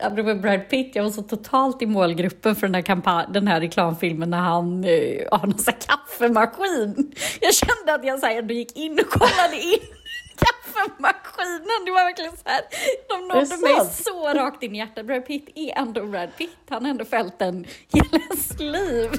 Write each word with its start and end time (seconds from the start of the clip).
apropå 0.00 0.34
Brad 0.34 0.68
Pitt, 0.68 0.96
jag 0.96 1.02
var 1.02 1.10
så 1.10 1.22
totalt 1.22 1.82
i 1.82 1.86
målgruppen 1.86 2.56
för 2.56 2.66
den 2.66 2.74
här, 2.74 2.82
kampanj, 2.82 3.26
den 3.30 3.48
här 3.48 3.60
reklamfilmen 3.60 4.30
när 4.30 4.38
han 4.38 4.84
uh, 4.84 5.28
har 5.30 5.46
någon 5.46 5.58
sån 5.58 5.74
kaffemaskin. 5.86 7.12
Jag 7.40 7.54
kände 7.54 7.94
att 7.94 8.04
jag 8.04 8.20
så 8.20 8.26
här, 8.26 8.38
ändå 8.38 8.54
gick 8.54 8.76
in 8.76 8.92
och 8.98 9.10
kollade 9.10 9.56
in 9.56 9.78
kaffemaskinen. 10.44 11.84
Det 11.84 11.90
var 11.90 12.04
verkligen 12.04 12.32
så 12.32 12.42
här, 12.44 12.60
de 13.08 13.28
nådde 13.28 13.56
mig 13.56 13.92
så 13.92 14.28
rakt 14.34 14.62
in 14.62 14.74
i 14.74 14.78
hjärtat. 14.78 15.06
Brad 15.06 15.26
Pitt 15.26 15.48
är 15.54 15.78
ändå 15.78 16.06
Brad 16.06 16.36
Pitt. 16.38 16.56
Han 16.68 16.84
har 16.84 16.90
ändå 16.90 17.04
följt 17.04 17.42
en 17.42 17.66
hela 17.92 18.24
ens 18.30 18.60
liv. 18.60 19.10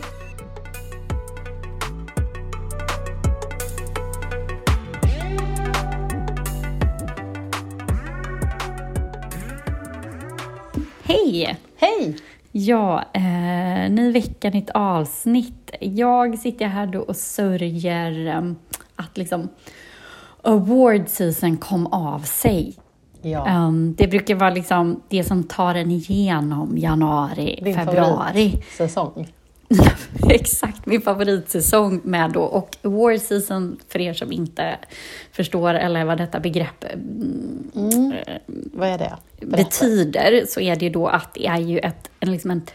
Hej! 11.10 11.57
Hej! 11.76 12.16
Ja, 12.52 13.04
eh, 13.13 13.91
ny 13.91 14.12
vecka, 14.12 14.49
nytt 14.49 14.70
avsnitt. 14.70 15.72
Jag 15.80 16.40
sitter 16.40 16.66
här 16.66 16.88
då 16.88 16.99
och 16.99 17.16
sörjer 17.16 18.27
eh, 18.27 18.52
att 18.95 19.18
liksom 19.18 19.49
award 20.44 21.09
season 21.09 21.58
kom 21.58 21.88
av 21.88 22.20
sig. 22.20 22.76
Ja. 23.22 23.66
Um, 23.68 23.95
det 23.98 24.08
brukar 24.08 24.35
vara 24.35 24.49
liksom 24.49 25.02
det 25.09 25.23
som 25.23 25.44
tar 25.44 25.76
en 25.76 25.91
igenom 25.91 26.77
januari, 26.77 27.60
Din 27.63 27.76
februari. 27.76 28.62
säsong. 28.77 29.27
Exakt, 30.30 30.86
min 30.86 31.02
favoritsäsong 31.02 32.02
med 32.04 32.32
då. 32.32 32.41
Och 32.41 32.77
award 32.82 33.22
season, 33.22 33.80
för 33.88 34.02
er 34.02 34.14
som 34.14 34.32
inte 34.32 34.77
förstår 35.32 35.73
eller 35.73 36.05
vad 36.05 36.18
detta 36.18 36.40
begrepp 36.40 36.86
Mm. 37.76 38.13
Vad 38.74 38.90
är 38.90 38.98
det? 38.98 39.18
Berätta. 39.40 39.58
betyder, 39.58 40.46
så 40.48 40.60
är 40.60 40.76
det 40.76 40.86
ju 40.86 40.91
då 40.91 41.08
att 41.08 41.34
det 41.34 41.48
är 41.48 41.58
ju 41.58 41.80
ett, 41.80 42.10
en, 42.20 42.32
liksom 42.32 42.52
ett 42.52 42.74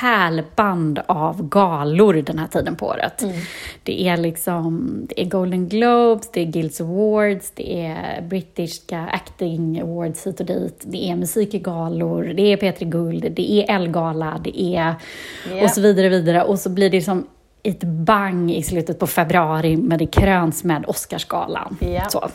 pärlband 0.00 1.00
av 1.06 1.48
galor 1.48 2.14
den 2.14 2.38
här 2.38 2.46
tiden 2.46 2.76
på 2.76 2.86
året. 2.86 3.22
Mm. 3.22 3.36
Det 3.82 4.08
är 4.08 4.16
liksom 4.16 4.90
det 5.08 5.20
är 5.20 5.24
Golden 5.24 5.68
Globes, 5.68 6.30
det 6.32 6.40
är 6.40 6.44
Guilds 6.44 6.80
Awards, 6.80 7.52
det 7.54 7.86
är 7.86 8.22
brittiska 8.22 9.08
acting 9.12 9.80
awards 9.80 10.26
hit 10.26 10.40
och 10.40 10.46
dit, 10.46 10.82
det 10.84 11.10
är 11.10 11.16
musikgalor, 11.16 12.24
det 12.36 12.42
är 12.42 12.56
P3 12.56 12.84
Guld, 12.84 13.32
det 13.32 13.52
är 13.52 13.74
Elgala, 13.74 14.40
det 14.44 14.60
är 14.62 14.94
Ja. 15.50 15.64
och 15.64 15.70
så 15.70 15.80
vidare, 15.80 16.08
vidare. 16.08 16.42
Och 16.42 16.58
så 16.58 16.70
blir 16.70 16.90
det 16.90 17.02
som 17.02 17.26
ett 17.62 17.84
bang 17.84 18.52
i 18.52 18.62
slutet 18.62 18.98
på 18.98 19.06
februari 19.06 19.76
med 19.76 19.98
det 19.98 20.06
kröns 20.06 20.64
med 20.64 20.84
Oscarsgalan. 20.88 21.76
Ja. 21.80 22.08
Så. 22.08 22.28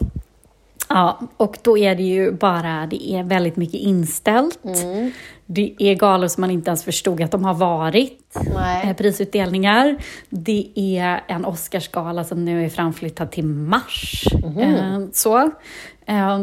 Ja, 0.89 1.19
och 1.37 1.57
då 1.61 1.77
är 1.77 1.95
det 1.95 2.03
ju 2.03 2.31
bara, 2.31 2.87
det 2.89 3.11
är 3.11 3.23
väldigt 3.23 3.55
mycket 3.55 3.79
inställt. 3.79 4.65
Mm. 4.65 5.11
Det 5.51 5.75
är 5.79 5.95
galor 5.95 6.27
som 6.27 6.41
man 6.41 6.51
inte 6.51 6.69
ens 6.69 6.83
förstod 6.83 7.21
att 7.21 7.31
de 7.31 7.45
har 7.45 7.53
varit. 7.53 8.35
Eh, 8.35 8.41
Nej. 8.55 8.93
prisutdelningar. 8.93 9.97
Det 10.29 10.67
är 10.75 11.21
en 11.27 11.45
Oscarsgala 11.45 12.23
som 12.23 12.45
nu 12.45 12.65
är 12.65 12.69
framflyttad 12.69 13.31
till 13.31 13.45
mars. 13.45 14.23
Eh, 14.59 14.99
så. 15.13 15.37
Eh, 16.05 16.39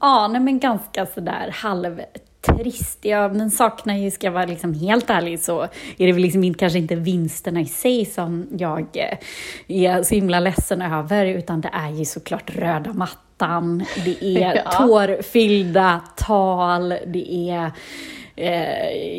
ja, 0.00 0.28
nej, 0.28 0.40
men 0.40 0.58
ganska 0.58 1.06
sådär 1.06 1.50
halvtrist. 1.54 2.98
Jag 3.04 3.36
men 3.36 3.50
saknar 3.50 3.94
ju, 3.94 4.10
ska 4.10 4.26
jag 4.26 4.32
vara 4.32 4.44
liksom 4.46 4.74
helt 4.74 5.10
ärlig, 5.10 5.40
så 5.40 5.62
är 5.98 6.06
det 6.06 6.12
väl 6.12 6.22
liksom 6.22 6.44
inte, 6.44 6.58
kanske 6.58 6.78
inte 6.78 6.94
vinsterna 6.94 7.60
i 7.60 7.66
sig 7.66 8.04
som 8.04 8.46
jag 8.58 8.86
eh, 8.94 9.18
är 9.68 10.02
så 10.02 10.14
himla 10.14 10.40
ledsen 10.40 10.82
över, 10.82 11.26
utan 11.26 11.60
det 11.60 11.70
är 11.72 11.90
ju 11.90 12.04
såklart 12.04 12.50
röda 12.56 12.92
mattan, 12.92 13.84
det 14.04 14.24
är 14.24 14.54
Ja. 14.64 14.70
tårfyllda 14.70 16.00
tal, 16.16 16.88
det 16.88 17.50
är 17.50 17.64
eh, 17.64 17.72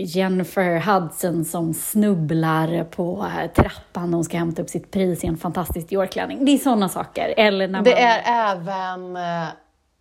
Jennifer 0.05 0.79
Hudson 0.79 1.45
som 1.45 1.73
snubblar 1.73 2.83
på 2.83 3.25
eh, 3.43 3.51
trappan 3.51 4.11
när 4.11 4.15
hon 4.17 4.23
ska 4.23 4.37
hämta 4.37 4.61
upp 4.61 4.69
sitt 4.69 4.91
pris 4.91 5.23
i 5.23 5.27
en 5.27 5.37
fantastisk 5.37 5.89
Dior-klänning. 5.89 6.45
Det 6.45 6.51
är 6.51 6.57
sådana 6.57 6.89
saker. 6.89 7.33
Eller 7.37 7.67
när 7.67 7.81
Det 7.81 7.89
man... 7.91 7.99
är 7.99 8.21
även 8.51 9.15
eh, 9.15 9.47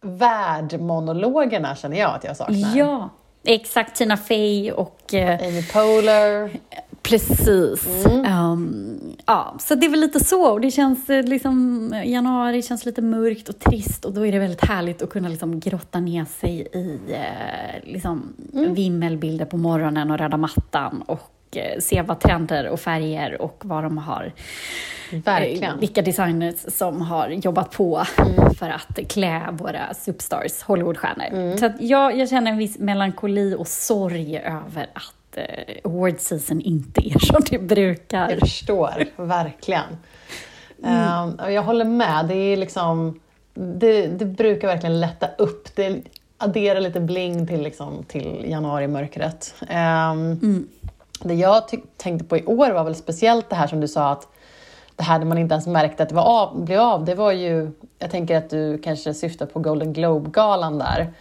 värdmonologerna 0.00 1.76
känner 1.76 1.96
jag 1.98 2.14
att 2.14 2.24
jag 2.24 2.36
saknar. 2.36 2.76
Ja, 2.76 3.08
exakt. 3.44 3.96
Tina 3.96 4.16
Fey 4.16 4.72
och 4.72 5.14
eh, 5.14 5.40
Amy 5.48 5.62
Poehler. 5.62 6.50
Precis. 7.08 8.06
Mm. 8.06 8.24
Ehm, 8.24 8.98
ja, 9.26 9.56
så 9.60 9.74
det 9.74 9.86
är 9.86 9.90
väl 9.90 10.00
lite 10.00 10.24
så. 10.24 10.52
Och 10.52 10.60
det 10.60 10.70
känns 10.70 11.10
eh, 11.10 11.24
liksom, 11.24 12.02
januari 12.04 12.62
känns 12.62 12.86
lite 12.86 13.02
mörkt 13.02 13.48
och 13.48 13.58
trist 13.58 14.04
och 14.04 14.12
då 14.14 14.26
är 14.26 14.32
det 14.32 14.38
väldigt 14.38 14.64
härligt 14.64 15.02
att 15.02 15.10
kunna 15.10 15.28
liksom 15.28 15.60
grotta 15.60 16.00
ner 16.00 16.24
sig 16.24 16.60
i 16.72 16.98
eh, 17.12 17.92
liksom, 17.92 18.32
Mm. 18.54 18.74
vimmelbilder 18.74 19.44
på 19.44 19.56
morgonen 19.56 20.10
och 20.10 20.18
röda 20.18 20.36
mattan 20.36 21.02
och 21.06 21.56
eh, 21.56 21.80
se 21.80 22.02
vad 22.02 22.20
trender 22.20 22.68
och 22.68 22.80
färger 22.80 23.42
och 23.42 23.62
vad 23.64 23.84
de 23.84 23.98
har 23.98 24.32
Verkligen. 25.24 25.80
Vilka 25.80 26.02
designers 26.02 26.54
som 26.68 27.00
har 27.00 27.28
jobbat 27.28 27.70
på 27.70 28.04
för 28.58 28.70
att 28.70 28.98
klä 29.08 29.42
våra 29.52 29.94
superstars, 29.94 30.62
Hollywoodstjärnor. 30.62 31.56
Så 31.56 31.66
att 31.66 31.80
jag, 31.80 32.18
jag 32.18 32.28
känner 32.28 32.50
en 32.50 32.58
viss 32.58 32.78
melankoli 32.78 33.54
och 33.58 33.68
sorg 33.68 34.38
över 34.38 34.86
att 34.94 35.14
eh, 35.36 35.44
award 35.84 36.20
season 36.20 36.60
inte 36.60 37.08
är 37.08 37.18
som 37.26 37.42
det 37.50 37.58
brukar. 37.58 38.30
Jag 38.30 38.38
förstår, 38.40 39.04
verkligen. 39.16 39.96
Ehm, 40.84 41.34
och 41.34 41.52
jag 41.52 41.62
håller 41.62 41.84
med. 41.84 42.26
Det, 42.28 42.34
är 42.34 42.56
liksom, 42.56 43.20
det, 43.54 44.06
det 44.06 44.24
brukar 44.24 44.68
verkligen 44.68 45.00
lätta 45.00 45.28
upp. 45.38 45.76
Det 45.76 46.02
adderar 46.38 46.80
lite 46.80 47.00
bling 47.00 47.46
till, 47.46 47.62
liksom, 47.62 48.04
till 48.08 48.44
januarimörkret. 48.50 49.54
Um, 49.60 50.68
Det 51.22 51.34
jag 51.34 51.62
tänkte 51.96 52.28
på 52.28 52.36
i 52.36 52.44
år 52.44 52.70
var 52.70 52.84
väl 52.84 52.94
speciellt 52.94 53.50
det 53.50 53.56
här 53.56 53.66
som 53.66 53.80
du 53.80 53.88
sa 53.88 54.10
att 54.10 54.28
det 54.96 55.02
här 55.02 55.18
där 55.18 55.26
man 55.26 55.38
inte 55.38 55.52
ens 55.52 55.66
märkte 55.66 56.02
att 56.02 56.08
det 56.08 56.14
var 56.14 56.22
av, 56.22 56.64
blev 56.64 56.80
av, 56.80 57.04
det 57.04 57.14
var 57.14 57.32
ju, 57.32 57.70
jag 57.98 58.10
tänker 58.10 58.36
att 58.36 58.50
du 58.50 58.78
kanske 58.78 59.14
syftar 59.14 59.46
på 59.46 59.58
Golden 59.58 59.92
Globe-galan 59.92 60.78
där. 60.78 61.12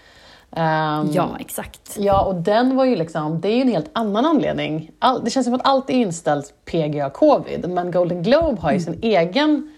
Ehm, 0.55 1.09
Ja, 1.11 1.29
exakt. 1.39 1.97
Ja, 1.99 2.21
och 2.25 2.35
den 2.35 2.75
var 2.75 2.85
ju 2.85 2.95
liksom, 2.95 3.41
det 3.41 3.47
är 3.47 3.55
ju 3.55 3.61
en 3.61 3.67
helt 3.69 3.89
annan 3.93 4.25
anledning. 4.25 4.91
All, 4.99 5.23
det 5.23 5.29
känns 5.29 5.45
som 5.45 5.53
att 5.53 5.61
allt 5.67 5.89
är 5.89 5.93
inställt 5.93 6.53
PGA 6.65 7.09
covid, 7.09 7.69
men 7.69 7.91
Golden 7.91 8.23
Globe 8.23 8.61
har 8.61 8.71
ju 8.71 8.79
sin 8.79 8.99
egen 9.01 9.73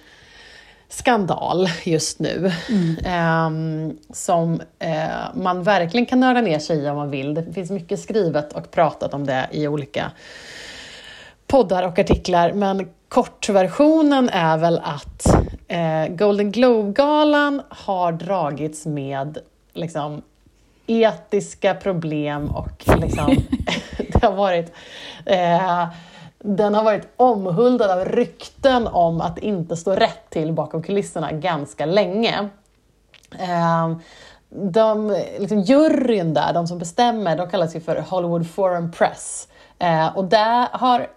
skandal 0.90 1.68
just 1.84 2.20
nu. 2.20 2.52
ehm, 3.06 3.98
som 4.14 4.62
eh, 4.80 5.06
man 5.36 5.64
verkligen 5.64 6.06
kan 6.06 6.20
nörda 6.20 6.42
ner 6.42 6.60
sig 6.60 6.78
i 6.84 6.90
om 6.90 6.96
man 6.98 7.10
vill. 7.10 7.34
Det 7.34 7.54
finns 7.54 7.72
mycket 7.72 8.00
skrivet 8.00 8.54
och 8.54 8.72
pratat 8.72 9.14
om 9.14 9.26
det 9.26 9.48
i 9.52 9.68
olika 9.68 10.12
poddar 11.48 11.84
och 11.84 12.00
artiklar. 12.00 12.54
Men 12.54 12.90
kortversionen 13.10 14.30
är 14.30 14.58
väl 14.58 14.82
att 14.84 15.26
eh, 15.68 16.08
Golden 16.16 16.52
Globe-galan 16.52 17.62
har 17.70 18.12
dragits 18.12 18.86
med 18.86 19.38
liksom, 19.74 20.22
etiska 20.88 21.74
problem 21.74 22.50
och 22.56 23.00
liksom, 23.02 23.36
det 23.98 24.24
har 24.24 24.34
varit 24.34 24.74
eh, 25.26 25.88
den 26.46 26.76
har 26.76 26.84
varit 26.84 27.08
omhuldad 27.18 27.92
av 27.92 28.06
rykten 28.06 28.88
om 28.88 29.22
att 29.22 29.38
inte 29.38 29.78
stå 29.78 29.92
rätt 29.92 30.30
till 30.30 30.54
bakom 30.54 30.84
kulisserna 30.84 31.32
ganska 31.32 31.86
länge. 31.86 32.50
Eh, 33.40 33.98
de, 34.50 35.18
liksom 35.40 35.60
juryn 35.60 36.34
där, 36.34 36.54
de 36.54 36.68
som 36.68 36.80
bestämmer, 36.80 37.38
de 37.38 37.50
kallas 37.50 37.76
ju 37.76 37.80
för 37.80 37.96
Hollywood 38.10 38.50
Foreign 38.50 38.92
Press. 38.92 39.48
Eh, 39.80 40.18
och 40.18 40.26
där 40.26 40.68
har, 40.72 41.08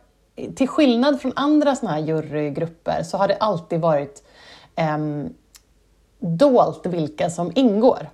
till 0.57 0.69
skillnad 0.69 1.21
från 1.21 1.33
andra 1.37 1.77
såna 1.77 1.93
här 1.93 1.99
jurygrupper, 1.99 3.03
så 3.03 3.17
har 3.17 3.29
det 3.29 3.37
alltid 3.37 3.81
varit 3.81 4.23
eh, 4.77 4.99
dolt 6.19 6.87
vilka 6.87 7.31
som 7.31 7.53
ingår. 7.55 8.09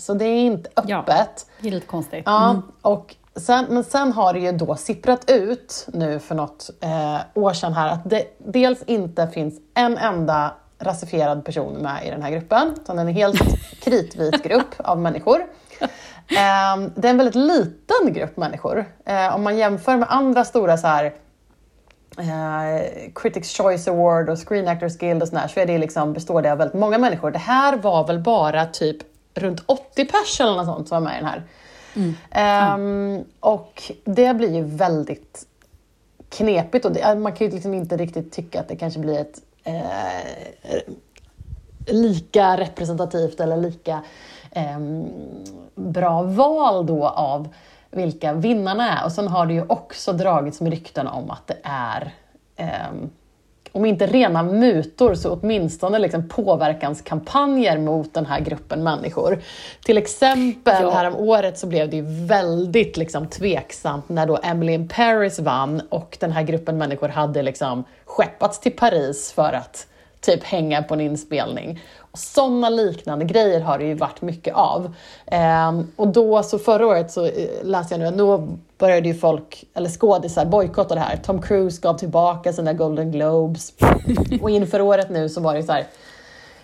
Så 0.00 0.14
det 0.14 0.24
är 0.24 0.40
inte 0.44 0.70
Ja. 0.86 0.98
öppet. 1.00 1.46
Det 1.60 1.68
är 1.68 1.72
lite 1.72 1.86
konstigt. 1.86 2.22
Ja, 2.26 2.50
Mm. 2.50 2.62
och 2.82 3.16
sen, 3.36 3.66
men 3.70 3.84
sen 3.84 4.12
har 4.12 4.32
det 4.32 4.38
ju 4.40 4.52
då 4.52 4.76
sipprat 4.76 5.30
ut 5.30 5.86
nu 5.92 6.18
för 6.18 6.34
något 6.34 6.70
eh, 6.80 7.16
år 7.34 7.52
sedan 7.52 7.72
här 7.72 7.88
att 7.92 8.10
det 8.10 8.24
dels 8.38 8.82
inte 8.82 9.28
finns 9.28 9.54
en 9.74 9.98
enda 9.98 10.54
rasifierad 10.78 11.44
person 11.44 11.72
med 11.74 12.06
i 12.06 12.10
den 12.10 12.22
här 12.22 12.30
gruppen, 12.30 12.74
utan 12.82 12.96
den 12.96 13.06
är 13.06 13.10
en 13.10 13.16
helt 13.16 13.40
kritvit 13.82 14.42
grupp 14.42 14.74
av 14.78 14.98
människor. 14.98 15.40
Eh, 15.80 16.76
det 16.96 17.06
är 17.08 17.10
en 17.10 17.16
väldigt 17.18 17.34
liten 17.34 18.12
grupp 18.12 18.36
människor. 18.36 18.84
Eh, 19.04 19.34
om 19.34 19.42
man 19.42 19.56
jämför 19.58 19.96
med 19.96 20.08
andra 20.10 20.44
stora 20.44 20.76
så 20.78 20.86
här, 20.86 21.04
eh, 22.18 22.82
Critics 23.14 23.56
Choice 23.56 23.88
Award 23.88 24.28
och 24.28 24.48
Screen 24.48 24.68
Actors 24.68 24.96
Guild 24.98 25.22
och 25.22 25.28
sådär, 25.28 25.48
så 25.48 25.60
är 25.60 25.66
det 25.66 25.78
liksom, 25.78 26.12
består 26.12 26.42
det 26.42 26.52
av 26.52 26.58
väldigt 26.58 26.80
många 26.80 26.98
människor. 26.98 27.30
Det 27.30 27.38
här 27.38 27.76
var 27.76 28.06
väl 28.06 28.18
bara 28.18 28.66
typ 28.66 28.96
runt 29.40 29.62
80 29.66 30.04
pers 30.04 30.40
eller 30.40 30.56
något 30.56 30.66
sånt 30.66 30.88
som 30.88 31.04
var 31.04 31.10
med 31.10 31.18
i 31.18 31.22
den 31.22 31.30
här. 31.30 31.42
Ehm, 32.30 33.24
och 33.40 33.82
det 34.04 34.34
blir 34.34 34.54
ju 34.54 34.62
väldigt 34.62 35.46
knepigt 36.28 36.84
och 36.84 36.92
det, 36.92 37.14
man 37.18 37.32
kan 37.32 37.46
ju 37.46 37.52
liksom 37.52 37.74
inte 37.74 37.96
riktigt 37.96 38.32
tycka 38.32 38.60
att 38.60 38.68
det 38.68 38.76
kanske 38.76 39.00
blir 39.00 39.18
ett 39.18 39.42
eh, 39.64 40.94
lika 41.86 42.56
representativt 42.56 43.40
eller 43.40 43.56
lika 43.56 44.02
eh, 44.50 44.78
bra 45.74 46.22
val 46.22 46.86
då 46.86 47.08
av 47.08 47.48
vilka 47.90 48.32
vinnarna 48.32 48.98
är. 48.98 49.04
Och 49.04 49.12
sen 49.12 49.28
har 49.28 49.46
det 49.46 49.52
ju 49.52 49.64
också 49.68 50.12
dragits 50.12 50.60
med 50.60 50.72
rykten 50.72 51.06
om 51.06 51.30
att 51.30 51.46
det 51.46 51.58
är 51.62 52.14
eh, 52.56 52.92
om 53.72 53.84
inte 53.84 54.06
rena 54.06 54.42
mutor 54.42 55.14
så 55.14 55.32
åtminstone 55.32 55.98
liksom 55.98 56.28
påverkanskampanjer 56.28 57.78
mot 57.78 58.14
den 58.14 58.26
här 58.26 58.40
gruppen 58.40 58.82
människor. 58.82 59.42
Till 59.84 59.98
exempel 59.98 60.82
ja. 60.82 60.90
härom 60.90 61.16
året 61.16 61.58
så 61.58 61.66
blev 61.66 61.90
det 61.90 61.96
ju 61.96 62.26
väldigt 62.26 62.96
liksom 62.96 63.26
tveksamt 63.26 64.08
när 64.08 64.26
då 64.26 64.38
Emily 64.42 64.72
in 64.72 64.88
Paris 64.88 65.38
vann 65.38 65.82
och 65.88 66.16
den 66.20 66.32
här 66.32 66.42
gruppen 66.42 66.78
människor 66.78 67.08
hade 67.08 67.42
liksom 67.42 67.84
skeppats 68.04 68.60
till 68.60 68.76
Paris 68.76 69.32
för 69.32 69.52
att 69.52 69.86
typ 70.20 70.44
hänga 70.44 70.82
på 70.82 70.94
en 70.94 71.00
inspelning. 71.00 71.80
Sådana 72.12 72.68
liknande 72.68 73.24
grejer 73.24 73.60
har 73.60 73.78
det 73.78 73.84
ju 73.84 73.94
varit 73.94 74.22
mycket 74.22 74.54
av. 74.54 74.94
Um, 75.68 75.92
och 75.96 76.08
då, 76.08 76.42
så 76.42 76.58
förra 76.58 76.86
året 76.86 77.10
så 77.10 77.26
uh, 77.26 77.32
läste 77.62 77.94
jag 77.94 78.00
nu 78.00 78.06
att 78.06 78.18
då 78.18 78.48
började 78.78 79.08
ju 79.08 79.14
folk, 79.14 79.64
eller 79.74 79.88
skådisar, 79.88 80.44
bojkotta 80.44 80.94
det 80.94 81.00
här. 81.00 81.16
Tom 81.16 81.42
Cruise 81.42 81.80
gav 81.80 81.98
tillbaka 81.98 82.52
sina 82.52 82.72
Golden 82.72 83.12
Globes. 83.12 83.72
och 84.42 84.50
inför 84.50 84.80
året 84.80 85.10
nu 85.10 85.28
så 85.28 85.40
var 85.40 85.54
det 85.54 85.62
så 85.62 85.72
här, 85.72 85.86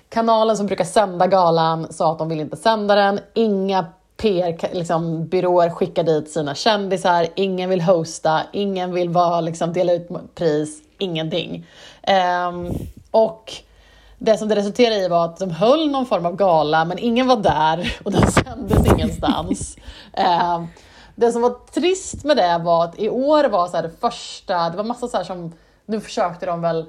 kanalen 0.09 0.57
som 0.57 0.67
brukar 0.67 0.85
sända 0.85 1.27
galan 1.27 1.93
sa 1.93 2.13
att 2.13 2.19
de 2.19 2.29
vill 2.29 2.41
inte 2.41 2.57
sända 2.57 2.95
den. 2.95 3.21
Inga 3.35 3.87
PR-byråer 4.17 5.67
liksom, 5.67 5.77
skickar 5.77 6.03
dit 6.03 6.31
sina 6.31 6.55
kändisar, 6.55 7.27
ingen 7.35 7.71
vill 7.71 7.81
hosta, 7.81 8.41
ingen 8.53 8.95
vill 8.95 9.09
vara, 9.09 9.41
liksom, 9.41 9.73
dela 9.73 9.93
ut 9.93 10.09
pris, 10.35 10.83
ingenting. 10.99 11.67
Um, 12.49 12.73
och 13.17 13.53
det 14.19 14.39
som 14.39 14.49
det 14.49 14.57
resulterade 14.57 14.97
i 14.97 15.09
var 15.09 15.25
att 15.25 15.37
de 15.37 15.51
höll 15.51 15.91
någon 15.91 16.07
form 16.07 16.27
av 16.27 16.37
gala, 16.37 16.85
men 16.85 16.99
ingen 16.99 17.27
var 17.27 17.37
där 17.37 17.97
och 18.05 18.13
den 18.13 18.31
sändes 18.31 18.87
ingenstans. 18.87 19.77
eh, 20.13 20.65
det 21.15 21.33
som 21.33 21.43
var 21.43 21.57
trist 21.75 22.25
med 22.25 22.37
det 22.37 22.61
var 22.65 22.85
att 22.85 22.99
i 22.99 23.09
år 23.09 23.45
var 23.45 23.69
så 23.69 23.83
det 23.83 23.91
första, 24.01 24.71
det 24.71 24.77
var 24.77 24.85
massa 24.85 25.09
så 25.09 25.25
som, 25.25 25.53
nu 25.87 26.01
försökte 26.01 26.47
de 26.47 26.61
väl 26.61 26.87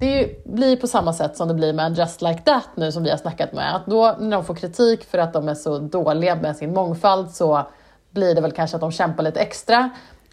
det 0.00 0.44
blir 0.44 0.76
på 0.76 0.86
samma 0.86 1.12
sätt 1.12 1.36
som 1.36 1.48
det 1.48 1.54
blir 1.54 1.72
med 1.72 1.86
en 1.86 1.94
Just 1.94 2.22
Like 2.22 2.40
That 2.40 2.68
nu 2.74 2.92
som 2.92 3.02
vi 3.02 3.10
har 3.10 3.16
snackat 3.16 3.52
med. 3.52 3.76
Att 3.76 3.86
då 3.86 4.16
när 4.20 4.36
de 4.36 4.44
får 4.44 4.54
kritik 4.54 5.04
för 5.04 5.18
att 5.18 5.32
de 5.32 5.48
är 5.48 5.54
så 5.54 5.78
dåliga 5.78 6.34
med 6.34 6.56
sin 6.56 6.74
mångfald 6.74 7.30
så 7.30 7.66
blir 8.10 8.34
det 8.34 8.40
väl 8.40 8.52
kanske 8.52 8.76
att 8.76 8.80
de 8.80 8.92
kämpar 8.92 9.22
lite 9.22 9.40
extra. 9.40 9.90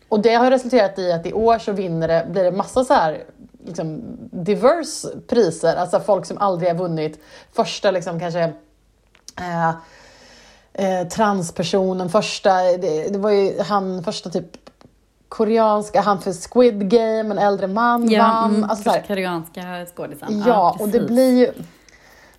Och 0.10 0.20
det 0.20 0.34
har 0.34 0.52
resulterat 0.52 1.00
i 1.00 1.12
att 1.12 1.26
i 1.26 1.34
år 1.34 1.60
så 1.60 1.72
vinner 1.72 2.08
det, 2.08 2.28
blir 2.30 2.44
det 2.44 2.52
massa 2.52 2.84
så 2.84 2.94
här 2.94 3.24
liksom, 3.66 4.02
diverse 4.32 5.08
priser, 5.28 5.76
alltså 5.76 6.00
folk 6.00 6.26
som 6.26 6.38
aldrig 6.38 6.70
har 6.70 6.78
vunnit. 6.78 7.24
Första 7.54 7.92
liksom 7.92 8.20
kanske 8.20 8.54
eh, 9.42 9.70
eh, 10.74 11.08
transpersonen, 11.08 12.10
första, 12.10 12.54
det, 12.54 13.10
det, 13.10 13.18
var 13.18 13.30
ju 13.30 13.62
han 13.62 14.04
första 14.04 14.30
typ 14.30 14.48
koreanska, 15.30 16.02
han 16.02 16.22
för 16.22 16.34
Squid 16.50 16.90
Game, 16.90 17.32
en 17.32 17.38
äldre 17.38 17.68
man 17.68 18.10
ja, 18.10 18.24
vann. 18.24 18.56
Mm, 18.56 18.70
alltså, 18.70 18.96
koreanska 19.08 19.86
skådisen. 19.96 20.40
Ja, 20.40 20.48
ja 20.48 20.78
och 20.80 20.90
det 20.90 21.00
blir 21.00 21.38
ju... 21.38 21.52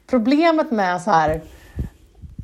Problemet 0.06 0.70
med 0.70 1.02
så 1.02 1.10
här 1.10 1.42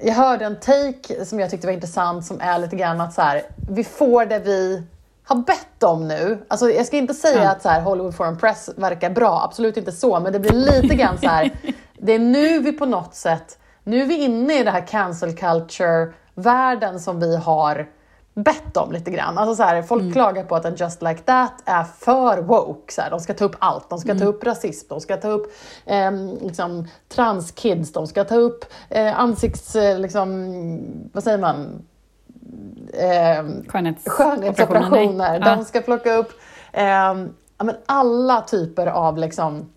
jag 0.02 0.14
hörde 0.14 0.44
en 0.44 0.61
take 0.61 1.25
som 1.25 1.40
jag 1.40 1.50
tyckte 1.50 1.67
var 1.67 1.75
intressant 1.75 2.26
som 2.26 2.40
är 2.40 2.58
lite 2.58 2.76
grann 2.76 3.00
att 3.00 3.14
så 3.14 3.23
här, 3.23 3.43
vi 3.70 3.84
får 3.84 4.26
det 4.26 4.38
vi 4.38 4.82
har 5.32 5.43
bett 5.43 5.82
om 5.82 6.08
nu. 6.08 6.44
Alltså, 6.49 6.70
jag 6.70 6.87
ska 6.87 6.96
inte 6.96 7.14
säga 7.14 7.44
ja. 7.44 7.50
att 7.50 7.62
så 7.62 7.69
här, 7.69 7.81
Hollywood 7.81 8.14
Foreign 8.14 8.37
Press 8.37 8.70
verkar 8.76 9.11
bra, 9.11 9.43
absolut 9.44 9.76
inte 9.76 9.93
så, 9.93 10.20
men 10.20 10.32
det 10.32 10.40
blir 10.40 10.52
lite 10.52 10.94
grann 10.94 11.19
så 11.19 11.29
här, 11.29 11.50
det 11.99 12.12
är 12.12 12.19
nu 12.19 12.58
vi 12.58 12.73
på 12.73 12.87
något 12.87 13.14
sätt, 13.14 13.58
nu 13.84 14.02
är 14.02 14.06
vi 14.06 14.25
inne 14.25 14.61
i 14.61 14.64
det 14.64 14.70
här 14.70 14.87
cancel 14.87 15.37
culture-världen 15.37 17.00
som 17.00 17.20
vi 17.20 17.37
har 17.37 17.88
bett 18.34 18.76
om 18.76 18.93
lite 18.93 19.11
grann. 19.11 19.38
Alltså 19.38 19.55
så 19.55 19.62
här, 19.62 19.82
folk 19.82 20.02
mm. 20.02 20.12
klagar 20.12 20.44
på 20.44 20.56
att 20.56 20.64
en 20.64 20.75
Just 20.75 21.02
Like 21.02 21.20
That 21.20 21.62
är 21.64 21.84
för 21.84 22.43
woke. 22.43 22.93
Så 22.93 23.02
här, 23.02 23.11
de 23.11 23.20
ska 23.20 23.34
ta 23.34 23.44
upp 23.44 23.56
allt. 23.58 23.90
De 23.90 23.99
ska 23.99 24.11
mm. 24.11 24.20
ta 24.20 24.26
upp 24.26 24.44
rasism, 24.44 24.87
de 24.88 25.00
ska 25.00 25.17
ta 25.17 25.29
upp 25.29 25.52
eh, 25.87 26.11
liksom, 26.40 26.88
transkids, 27.08 27.93
de 27.93 28.06
ska 28.06 28.25
ta 28.25 28.34
upp 28.34 28.64
eh, 28.90 29.20
ansikts... 29.20 29.76
Eh, 29.76 29.99
liksom, 29.99 31.11
vad 31.12 31.25
säger 31.25 31.38
man? 31.38 31.87
Eh, 32.93 33.45
skönhetsoperationer. 34.05 35.41
De 35.41 35.59
ja. 35.59 35.65
ska 35.65 35.81
plocka 35.81 36.15
upp 36.15 36.33
eh, 36.73 37.15
men 37.65 37.77
alla 37.87 38.41
typer 38.41 38.87
av 38.87 39.19
liksom, 39.19 39.69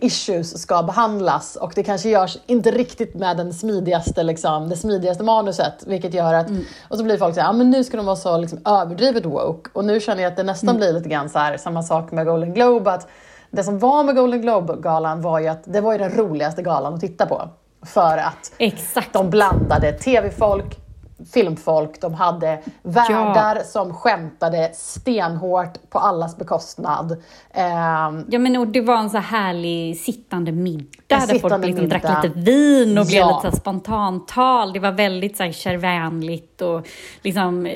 issues 0.00 0.62
ska 0.62 0.82
behandlas 0.82 1.56
och 1.56 1.72
det 1.74 1.82
kanske 1.82 2.08
görs 2.08 2.38
inte 2.46 2.70
riktigt 2.70 3.14
med 3.14 3.36
den 3.36 3.54
smidigaste, 3.54 4.22
liksom, 4.22 4.68
det 4.68 4.76
smidigaste 4.76 5.24
manuset 5.24 5.84
vilket 5.86 6.14
gör 6.14 6.34
att, 6.34 6.48
mm. 6.48 6.64
och 6.88 6.98
så 6.98 7.04
blir 7.04 7.18
folk 7.18 7.34
såhär, 7.34 7.48
ja 7.48 7.52
men 7.52 7.70
nu 7.70 7.84
ska 7.84 7.96
de 7.96 8.06
vara 8.06 8.16
så 8.16 8.38
liksom, 8.38 8.58
överdrivet 8.64 9.26
woke 9.26 9.70
och 9.72 9.84
nu 9.84 10.00
känner 10.00 10.22
jag 10.22 10.30
att 10.30 10.36
det 10.36 10.42
nästan 10.42 10.68
mm. 10.68 10.80
blir 10.80 10.92
lite 10.92 11.08
grann 11.08 11.28
så 11.28 11.38
här, 11.38 11.56
samma 11.56 11.82
sak 11.82 12.12
med 12.12 12.26
Golden 12.26 12.54
Globe 12.54 12.92
att 12.92 13.08
det 13.50 13.64
som 13.64 13.78
var 13.78 14.04
med 14.04 14.14
Golden 14.14 14.42
Globe-galan 14.42 15.22
var 15.22 15.38
ju 15.38 15.48
att 15.48 15.62
det 15.64 15.80
var 15.80 15.92
ju 15.92 15.98
den 15.98 16.10
roligaste 16.10 16.62
galan 16.62 16.94
att 16.94 17.00
titta 17.00 17.26
på. 17.26 17.48
För 17.82 18.18
att 18.18 18.52
Exakt. 18.58 19.12
de 19.12 19.30
blandade 19.30 19.92
tv-folk, 19.92 20.85
filmfolk, 21.32 22.00
de 22.00 22.14
hade 22.14 22.62
värdar 22.82 23.56
ja. 23.56 23.64
som 23.64 23.94
skämtade 23.94 24.70
stenhårt 24.74 25.90
på 25.90 25.98
allas 25.98 26.36
bekostnad. 26.36 27.12
Um, 27.12 28.26
ja 28.28 28.38
men 28.38 28.56
och 28.56 28.68
det 28.68 28.80
var 28.80 28.96
en 28.98 29.10
så 29.10 29.18
härlig 29.18 30.00
sittande 30.00 30.52
middag 30.52 31.05
där 31.06 31.38
folk 31.38 31.66
liksom 31.66 31.88
drack 31.88 32.22
lite 32.22 32.38
vin 32.38 32.98
och 32.98 33.06
ja. 33.08 33.08
blev 33.08 33.44
lite 33.44 33.56
spontantal. 33.56 34.72
Det 34.72 34.80
var 34.80 34.92
väldigt 34.92 35.36
kärvänligt 35.36 36.62
och 36.62 36.86
liksom 37.22 37.66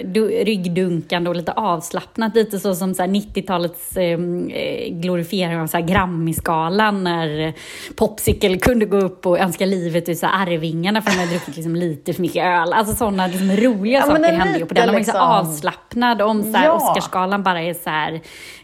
ryggdunkande 0.44 1.30
och 1.30 1.36
lite 1.36 1.52
avslappnat. 1.52 2.34
Lite 2.34 2.58
så 2.58 2.74
som 2.74 2.94
90-talets 2.94 3.96
ehm, 3.96 4.48
eh, 4.48 4.92
glorifiering 4.92 5.60
av 5.60 5.66
så 5.66 5.76
här 5.76 5.84
Grammy-skalan 5.84 7.04
när 7.04 7.52
Popsicle 7.96 8.58
kunde 8.58 8.86
gå 8.86 8.96
upp 8.96 9.26
och 9.26 9.38
önska 9.38 9.66
livet 9.66 10.08
ur 10.08 10.14
så 10.14 10.26
Arvingarna 10.26 11.02
för 11.02 11.10
de 11.10 11.16
hade 11.16 11.30
druckit 11.30 11.56
liksom 11.56 11.76
lite 11.76 12.12
för 12.12 12.22
mycket 12.22 12.44
öl. 12.44 12.72
Alltså 12.72 12.96
sådana 12.96 13.26
liksom 13.26 13.50
roliga 13.50 13.98
ja, 13.98 14.06
saker 14.06 14.32
hände 14.32 14.58
ju 14.58 14.66
på 14.66 14.74
den. 14.74 14.86
De 14.86 14.92
var 14.92 14.98
liksom... 14.98 15.12
så 15.12 15.18
avslappnad. 15.18 16.22
Om 16.22 16.42
så 16.42 16.58
här, 16.58 16.64
ja. 16.64 16.72
Oscarsgalan 16.72 17.42
bara 17.42 17.62
är 17.62 17.74
så 17.74 17.90
här 17.90 18.20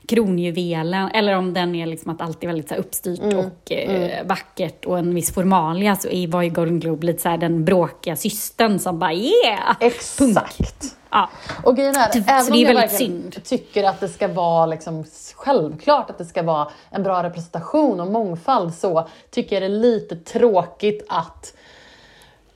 kronjuvelen, 0.08 1.10
eller 1.14 1.36
om 1.36 1.54
den 1.54 1.74
är 1.74 1.86
liksom 1.86 2.12
att 2.12 2.20
allt 2.20 2.42
är 2.42 2.46
väldigt 2.46 2.68
så 2.68 2.74
här 2.74 2.80
uppstyrt 2.80 3.20
mm. 3.20 3.38
och 3.38 3.72
eh, 3.72 3.94
mm. 3.94 4.26
vackert 4.26 4.84
och 4.84 4.98
en 4.98 5.14
viss 5.14 5.34
formalia, 5.34 5.96
så 5.96 6.08
var 6.28 6.42
ju 6.42 6.50
Golden 6.50 6.80
Globe 6.80 7.06
lite 7.06 7.22
så 7.22 7.28
här 7.28 7.38
den 7.38 7.64
bråkiga 7.64 8.16
systern 8.16 8.78
som 8.78 8.98
bara 8.98 9.12
yeah! 9.12 9.76
Exakt. 9.80 10.18
Punk. 10.18 10.92
Ja. 11.10 11.28
Och 11.64 11.76
grejen 11.76 11.96
är, 11.96 12.24
även 12.26 12.52
om 12.52 12.58
jag 12.58 12.74
verkligen 12.74 13.22
synd. 13.32 13.44
tycker 13.44 13.84
att 13.84 14.00
det 14.00 14.08
ska 14.08 14.28
vara 14.28 14.66
liksom 14.66 15.04
självklart 15.34 16.10
att 16.10 16.18
det 16.18 16.24
ska 16.24 16.42
vara 16.42 16.68
en 16.90 17.02
bra 17.02 17.22
representation 17.22 18.00
och 18.00 18.06
mångfald 18.06 18.74
så 18.74 19.08
tycker 19.30 19.56
jag 19.56 19.62
det 19.62 19.76
är 19.76 19.80
lite 19.80 20.16
tråkigt 20.16 21.06
att 21.08 21.52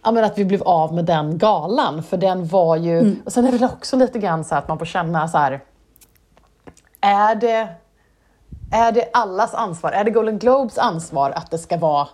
ja, 0.02 0.10
men 0.10 0.24
att 0.24 0.38
vi 0.38 0.44
blev 0.44 0.62
av 0.62 0.94
med 0.94 1.04
den 1.04 1.38
galan, 1.38 2.02
för 2.02 2.16
den 2.16 2.46
var 2.46 2.76
ju... 2.76 2.98
Mm. 2.98 3.22
Och 3.24 3.32
sen 3.32 3.46
är 3.46 3.52
det 3.52 3.58
väl 3.58 3.70
också 3.70 3.96
lite 3.96 4.18
grann 4.18 4.44
så 4.44 4.54
att 4.54 4.68
man 4.68 4.78
får 4.78 4.86
känna 4.86 5.28
så 5.28 5.38
här, 5.38 5.60
är 7.00 7.34
det, 7.34 7.68
är 8.72 8.92
det 8.92 9.10
allas 9.12 9.54
ansvar? 9.54 9.92
Är 9.92 10.04
det 10.04 10.10
Golden 10.10 10.38
Globes 10.38 10.78
ansvar 10.78 11.30
att 11.30 11.50
det 11.50 11.58
ska 11.58 11.76
vara 11.76 12.08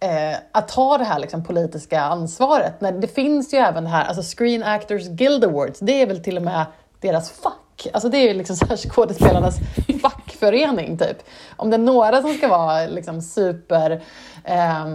eh, 0.00 0.38
att 0.52 0.68
ta 0.68 0.98
det 0.98 1.04
här 1.04 1.18
liksom, 1.18 1.44
politiska 1.44 2.00
ansvaret? 2.00 2.80
När 2.80 2.92
det 2.92 3.08
finns 3.08 3.54
ju 3.54 3.58
även 3.58 3.84
det 3.84 3.90
här, 3.90 4.04
alltså 4.04 4.36
Screen 4.36 4.62
Actors 4.62 5.08
Guild 5.08 5.44
Awards, 5.44 5.78
det 5.80 6.02
är 6.02 6.06
väl 6.06 6.24
till 6.24 6.36
och 6.36 6.42
med 6.42 6.66
deras 7.00 7.30
fack. 7.30 7.86
Alltså 7.92 8.08
det 8.08 8.18
är 8.18 8.28
ju 8.28 8.34
liksom 8.34 8.56
så 8.56 8.66
här 8.66 8.76
skådespelarnas 8.76 9.56
fackförening 10.02 10.98
typ. 10.98 11.18
Om 11.56 11.70
det 11.70 11.76
är 11.76 11.78
några 11.78 12.22
som 12.22 12.34
ska 12.34 12.48
vara 12.48 12.86
liksom 12.86 13.22
super 13.22 14.02
eh, 14.44 14.86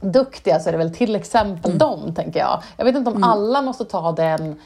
duktiga 0.00 0.60
så 0.60 0.68
är 0.68 0.72
det 0.72 0.78
väl 0.78 0.94
till 0.94 1.16
exempel 1.16 1.70
mm. 1.70 1.78
dem, 1.78 2.14
tänker 2.14 2.40
jag. 2.40 2.62
Jag 2.76 2.84
vet 2.84 2.96
inte 2.96 3.10
om 3.10 3.16
mm. 3.16 3.28
alla 3.28 3.62
måste 3.62 3.84
ta 3.84 4.12
den, 4.12 4.60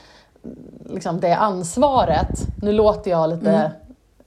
liksom 0.84 1.20
det 1.20 1.36
ansvaret. 1.36 2.28
Nu 2.62 2.72
låter 2.72 3.10
jag 3.10 3.30
lite 3.30 3.50
mm. 3.50 3.70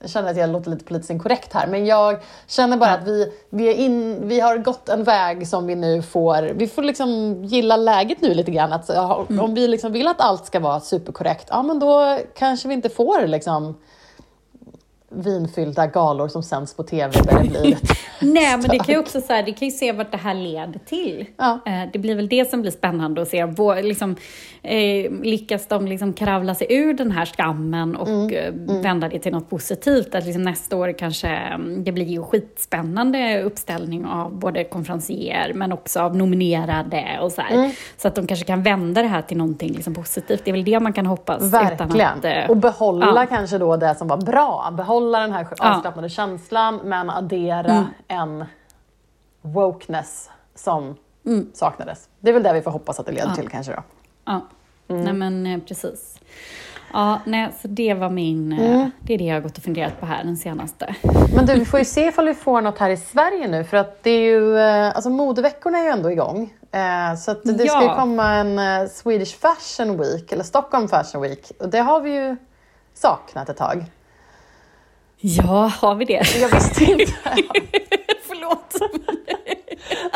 Jag 0.00 0.10
känner 0.10 0.30
att 0.30 0.36
jag 0.36 0.50
låter 0.50 0.70
lite 0.70 0.84
politiskt 0.84 1.10
inkorrekt 1.10 1.52
här, 1.52 1.66
men 1.66 1.86
jag 1.86 2.18
känner 2.46 2.76
bara 2.76 2.90
att 2.90 3.06
vi, 3.06 3.32
vi, 3.50 3.68
är 3.68 3.74
in, 3.74 4.28
vi 4.28 4.40
har 4.40 4.58
gått 4.58 4.88
en 4.88 5.04
väg 5.04 5.48
som 5.48 5.66
vi 5.66 5.74
nu 5.74 6.02
får, 6.02 6.42
vi 6.42 6.66
får 6.66 6.82
liksom 6.82 7.40
gilla 7.44 7.76
läget 7.76 8.22
nu 8.22 8.34
lite 8.34 8.50
grann. 8.50 8.72
Att, 8.72 8.90
mm. 8.90 9.40
Om 9.40 9.54
vi 9.54 9.68
liksom 9.68 9.92
vill 9.92 10.08
att 10.08 10.20
allt 10.20 10.46
ska 10.46 10.60
vara 10.60 10.80
superkorrekt, 10.80 11.46
ja 11.50 11.62
men 11.62 11.78
då 11.78 12.18
kanske 12.34 12.68
vi 12.68 12.74
inte 12.74 12.88
får 12.88 13.26
liksom 13.26 13.74
vinfyllda 15.08 15.86
galor 15.86 16.28
som 16.28 16.42
sänds 16.42 16.74
på 16.74 16.82
TV 16.82 17.12
där 17.24 17.42
det 17.42 17.48
blir 17.48 17.62
lite 17.62 17.94
Nej, 18.20 18.56
men 18.56 18.70
det 18.70 18.78
kan 18.78 18.94
ju 18.94 18.98
också 18.98 19.20
så 19.20 19.32
här, 19.32 19.42
det 19.42 19.52
kan 19.52 19.68
ju 19.68 19.72
se 19.72 19.92
vart 19.92 20.12
det 20.12 20.18
här 20.18 20.34
leder 20.34 20.80
till. 20.86 21.26
Ja. 21.36 21.60
Eh, 21.66 21.90
Det 21.92 21.98
blir 21.98 22.14
väl 22.14 22.28
det 22.28 22.50
som 22.50 22.62
blir 22.62 22.72
spännande 22.72 23.22
att 23.22 23.28
se. 23.28 23.46
Liksom, 23.82 24.16
eh, 24.66 25.12
lyckas 25.22 25.66
de 25.66 25.86
liksom 25.86 26.12
kravla 26.12 26.54
sig 26.54 26.66
ur 26.70 26.94
den 26.94 27.10
här 27.10 27.24
skammen 27.24 27.96
och 27.96 28.32
eh, 28.32 28.52
vända 28.82 29.08
det 29.08 29.18
till 29.18 29.32
något 29.32 29.50
positivt? 29.50 30.14
Att 30.14 30.24
liksom 30.24 30.42
nästa 30.42 30.76
år 30.76 30.98
kanske, 30.98 31.28
mm, 31.28 31.84
det 31.84 31.92
blir 31.92 32.04
ju 32.04 32.22
skitspännande 32.22 33.42
uppställning 33.42 34.06
av 34.06 34.38
både 34.38 34.64
konferencier 34.64 35.52
men 35.54 35.72
också 35.72 36.00
av 36.00 36.16
nominerade 36.16 37.18
och 37.20 37.32
så 37.32 37.40
här. 37.42 37.72
Så 37.96 38.08
att 38.08 38.14
de 38.14 38.26
kanske 38.26 38.46
kan 38.46 38.62
vända 38.62 39.02
det 39.02 39.08
här 39.08 39.22
till 39.22 39.36
någonting 39.36 39.72
liksom 39.72 39.94
positivt. 39.94 40.44
Det 40.44 40.50
är 40.50 40.52
väl 40.52 40.64
det 40.64 40.80
man 40.80 40.92
kan 40.92 41.06
hoppas. 41.06 41.42
Verkligen. 41.52 42.18
att, 42.18 42.24
eh, 42.24 42.50
och 42.50 42.56
behålla 42.56 43.12
ja. 43.16 43.26
kanske 43.26 43.58
då 43.58 43.76
det 43.76 43.94
som 43.94 44.08
var 44.08 44.16
bra. 44.16 44.70
Behålla 44.76 45.20
den 45.20 45.32
här 45.32 45.46
Ja. 45.50 45.64
Mm. 45.64 45.76
avslappnade 45.76 46.08
känslan 46.08 46.80
men 46.84 47.10
addera 47.10 47.86
en 48.08 48.44
wokeness 49.42 50.30
som 50.54 50.94
Mm. 51.26 51.46
saknades. 51.54 52.08
Det 52.20 52.30
är 52.30 52.34
väl 52.34 52.42
det 52.42 52.52
vi 52.52 52.62
får 52.62 52.70
hoppas 52.70 53.00
att 53.00 53.06
det 53.06 53.12
leder 53.12 53.32
till 53.34 53.48
kanske 53.48 53.72
då. 53.72 53.82
Ja, 54.26 54.40
Mm. 54.88 55.04
nej 55.04 55.12
men 55.12 55.46
eh, 55.46 55.60
precis. 55.68 56.18
Ja, 56.92 57.20
nej, 57.26 57.48
så 57.62 57.68
det 57.68 57.94
var 57.94 58.10
min, 58.10 58.52
eh, 58.52 58.70
Mm. 58.74 58.90
det 59.00 59.14
är 59.14 59.18
det 59.18 59.24
jag 59.24 59.34
har 59.34 59.40
gått 59.40 59.56
och 59.58 59.62
funderat 59.64 60.00
på 60.00 60.06
här 60.06 60.24
den 60.24 60.36
senaste. 60.36 60.94
Men 61.34 61.46
du, 61.46 61.54
vi 61.54 61.64
får 61.64 61.78
ju 61.78 61.84
se 61.84 62.06
ifall 62.06 62.26
vi 62.26 62.34
får 62.34 62.60
något 62.60 62.78
här 62.78 62.90
i 62.90 62.96
Sverige 62.96 63.48
nu 63.48 63.64
för 63.64 63.76
att 63.76 64.02
det 64.02 64.10
är 64.10 64.20
ju, 64.20 64.58
eh, 64.58 64.86
alltså 64.96 65.10
modeveckorna 65.10 65.78
är 65.78 65.82
ju 65.82 65.88
ändå 65.90 66.10
igång. 66.10 66.52
Så 67.18 67.30
att 67.30 67.42
det 67.44 67.52
ska 67.54 67.62
ju 67.82 67.86
Ja. 67.86 67.96
komma 67.96 68.34
en 68.34 68.88
Swedish 68.88 69.36
Fashion 69.38 69.98
Week, 69.98 70.32
eller 70.32 70.44
Stockholm 70.44 70.88
Fashion 70.88 71.22
Week. 71.22 71.52
Och 71.60 71.68
det 71.68 71.78
har 71.80 72.00
vi 72.00 72.14
ju 72.14 72.36
saknat 72.94 73.48
ett 73.48 73.56
tag. 73.56 73.84
Ja, 75.18 75.72
har 75.80 75.94
vi 75.94 76.04
det? 76.04 76.22
Jag 76.40 76.48
visste 76.54 76.84
inte. 76.84 77.12
Förlåt. 78.28 78.74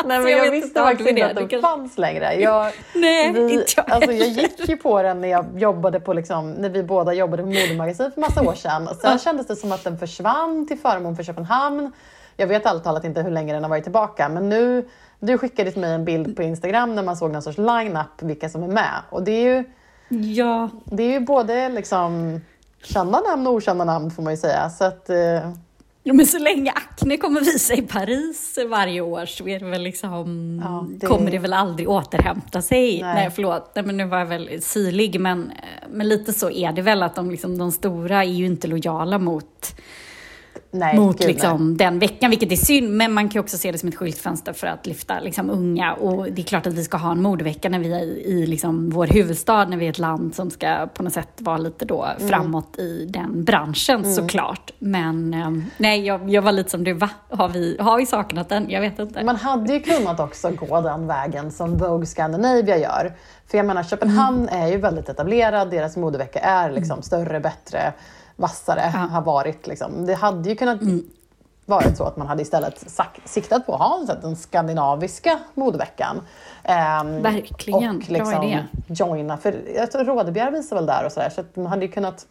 Nej, 0.05 0.19
men 0.19 0.31
jag 0.31 0.45
jag, 0.47 0.51
visste 0.51 0.79
faktiskt 0.79 1.09
inte 1.09 1.25
att 1.25 1.35
den 1.35 1.43
Det 1.43 1.49
kan- 1.49 1.61
fanns 1.61 1.97
längre. 1.97 2.33
Jag, 2.33 2.71
Nej, 2.95 3.31
vi, 3.31 3.53
inte 3.53 3.65
jag 3.75 3.91
alltså, 3.91 4.11
jag 4.11 4.27
gick 4.27 4.69
ju 4.69 4.77
på 4.77 5.01
den 5.01 5.21
när 5.21 5.27
jag 5.27 5.45
jobbade 5.55 5.99
på, 5.99 6.13
liksom, 6.13 6.51
när 6.51 6.69
vi 6.69 6.83
båda 6.83 7.13
jobbade 7.13 7.43
på 7.43 7.49
modemagasin 7.49 8.11
för 8.11 8.21
massa 8.21 8.41
år 8.41 8.53
sedan. 8.53 8.87
Och 8.87 8.95
sen 8.95 9.19
kändes 9.19 9.47
det 9.47 9.55
som 9.55 9.71
att 9.71 9.83
den 9.83 9.97
försvann 9.99 10.67
till 10.67 10.77
förmån 10.79 11.15
för 11.15 11.23
Köpenhamn. 11.23 11.91
Jag 12.37 12.47
vet 12.47 12.65
allt 12.65 12.83
talat 12.83 13.03
inte 13.05 13.21
hur 13.21 13.31
länge 13.31 13.53
den 13.53 13.63
har 13.63 13.69
varit 13.69 13.83
tillbaka, 13.83 14.29
men 14.29 14.49
nu, 14.49 14.87
du 15.19 15.37
skickade 15.37 15.71
till 15.71 15.81
mig 15.81 15.93
en 15.93 16.05
bild 16.05 16.35
på 16.35 16.43
Instagram 16.43 16.95
när 16.95 17.03
man 17.03 17.17
såg 17.17 17.31
någon 17.31 17.41
sorts 17.41 17.57
line-up, 17.57 18.21
vilka 18.21 18.49
som 18.49 18.63
är 18.63 18.67
med. 18.67 18.93
Och 19.09 19.23
det 19.23 19.31
är 19.31 19.55
ju, 19.55 19.63
Ja, 20.33 20.69
det 20.85 21.03
är 21.03 21.11
ju 21.11 21.19
både 21.19 21.69
liksom 21.69 22.41
kända 22.83 23.19
namn 23.21 23.47
och 23.47 23.53
okända 23.53 23.85
namn 23.85 24.11
får 24.11 24.23
man 24.23 24.33
ju 24.33 24.37
säga. 24.37 24.69
Så 24.69 24.83
att, 24.85 25.09
eh, 25.09 25.49
Ja, 26.03 26.13
men 26.13 26.25
så 26.25 26.39
länge 26.39 26.71
Acne 26.71 27.17
kommer 27.17 27.41
visa 27.41 27.73
i 27.73 27.81
Paris 27.81 28.57
varje 28.69 29.01
år 29.01 29.25
så 29.25 29.47
är 29.47 29.59
det 29.59 29.65
väl 29.65 29.81
liksom, 29.83 30.61
Ja, 30.63 30.87
det- 30.99 31.07
kommer 31.07 31.31
det 31.31 31.39
väl 31.39 31.53
aldrig 31.53 31.89
återhämta 31.89 32.61
sig. 32.61 33.01
Nej. 33.01 33.13
Nej, 33.15 33.31
förlåt, 33.35 33.71
Nej, 33.75 33.85
men 33.85 33.97
nu 33.97 34.05
var 34.05 34.17
jag 34.19 34.25
väl 34.25 34.61
syrlig, 34.61 35.19
men, 35.19 35.51
men 35.89 36.09
lite 36.09 36.33
så 36.33 36.51
är 36.51 36.71
det 36.71 36.81
väl 36.81 37.03
att 37.03 37.15
de, 37.15 37.31
liksom, 37.31 37.57
de 37.57 37.71
stora 37.71 38.23
är 38.23 38.29
ju 38.29 38.45
inte 38.45 38.67
lojala 38.67 39.19
mot 39.19 39.75
nej, 40.71 40.95
mot 40.95 41.19
gud, 41.19 41.27
liksom, 41.27 41.77
den 41.77 41.99
veckan, 41.99 42.29
vilket 42.29 42.51
är 42.51 42.55
synd. 42.55 42.97
Men 42.97 43.13
man 43.13 43.23
kan 43.29 43.33
ju 43.33 43.39
också 43.39 43.57
se 43.57 43.71
det 43.71 43.77
som 43.77 43.89
ett 43.89 43.95
skyltfönster 43.95 44.53
för 44.53 44.67
att 44.67 44.87
lyfta 44.87 45.19
liksom, 45.19 45.49
unga. 45.49 45.93
Och 45.93 46.31
det 46.31 46.41
är 46.41 46.45
klart 46.45 46.67
att 46.67 46.73
vi 46.73 46.83
ska 46.83 46.97
ha 46.97 47.11
en 47.11 47.21
modevecka 47.21 47.69
när 47.69 47.79
vi 47.79 47.93
är 47.93 47.99
i, 48.01 48.23
i 48.25 48.47
liksom, 48.47 48.89
vår 48.89 49.07
huvudstad, 49.07 49.65
när 49.65 49.77
vi 49.77 49.85
är 49.85 49.89
ett 49.89 49.99
land 49.99 50.35
som 50.35 50.49
ska 50.51 50.87
på 50.93 51.03
något 51.03 51.13
sätt 51.13 51.29
vara 51.37 51.57
lite 51.57 51.85
då 51.85 52.07
Mm. 52.17 52.29
framåt 52.29 52.77
i 52.79 53.05
den 53.09 53.43
branschen 53.43 54.13
såklart. 54.15 54.71
Men 54.79 55.33
eh, 55.33 55.51
nej, 55.77 56.05
jag, 56.05 56.29
jag 56.29 56.41
var 56.41 56.51
lite 56.51 56.69
som 56.69 56.83
du, 56.83 56.93
va? 56.93 57.09
Har 57.29 57.49
vi, 57.49 57.77
har 57.79 57.97
vi 57.97 58.05
saknat 58.05 58.49
den? 58.49 58.69
Jag 58.69 58.81
vet 58.81 58.99
inte. 58.99 59.23
Man 59.23 59.35
hade 59.35 59.73
ju 59.73 59.79
kunnat 59.79 60.19
också 60.19 60.49
gå 60.49 60.81
den 60.81 61.07
vägen 61.07 61.51
som 61.51 61.77
Vogue 61.77 62.05
Scandinavia 62.05 62.77
gör. 62.77 63.13
För 63.47 63.57
jag 63.57 63.65
menar, 63.65 63.83
Köpenhamn 63.83 64.49
är 64.49 64.67
ju 64.67 64.77
väldigt 64.77 65.09
etablerad, 65.09 65.71
deras 65.71 65.97
modevecka 65.97 66.39
är 66.39 66.71
liksom 66.71 67.01
större, 67.01 67.39
bättre, 67.39 67.93
vassare, 68.41 68.79
har 68.81 69.21
varit. 69.21 69.67
Liksom. 69.67 70.05
Det 70.05 70.13
hade 70.13 70.49
ju 70.49 70.55
kunnat 70.55 70.79
varit 71.65 71.97
så 71.97 72.03
att 72.03 72.17
man 72.17 72.27
hade 72.27 72.41
istället 72.41 72.85
siktat 73.25 73.65
på 73.65 73.73
att 73.73 73.79
ha 73.79 74.15
den 74.21 74.35
skandinaviska 74.35 75.39
modeveckan. 75.53 76.21
Ehm, 76.63 77.21
Verkligen, 77.21 77.89
och 77.89 77.95
bra 77.95 78.05
liksom 78.07 78.43
idé. 78.43 78.65
joina, 78.87 79.37
för 79.37 79.61
jag 79.75 79.91
tror 79.91 80.03
Rådebjer 80.03 80.51
visar 80.51 80.75
väl 80.75 80.85
där 80.85 81.05
och 81.05 81.11
sådär, 81.11 81.29
så 81.29 81.43
man 81.53 81.65
hade 81.65 81.85
ju 81.85 81.91
kunnat 81.91 82.25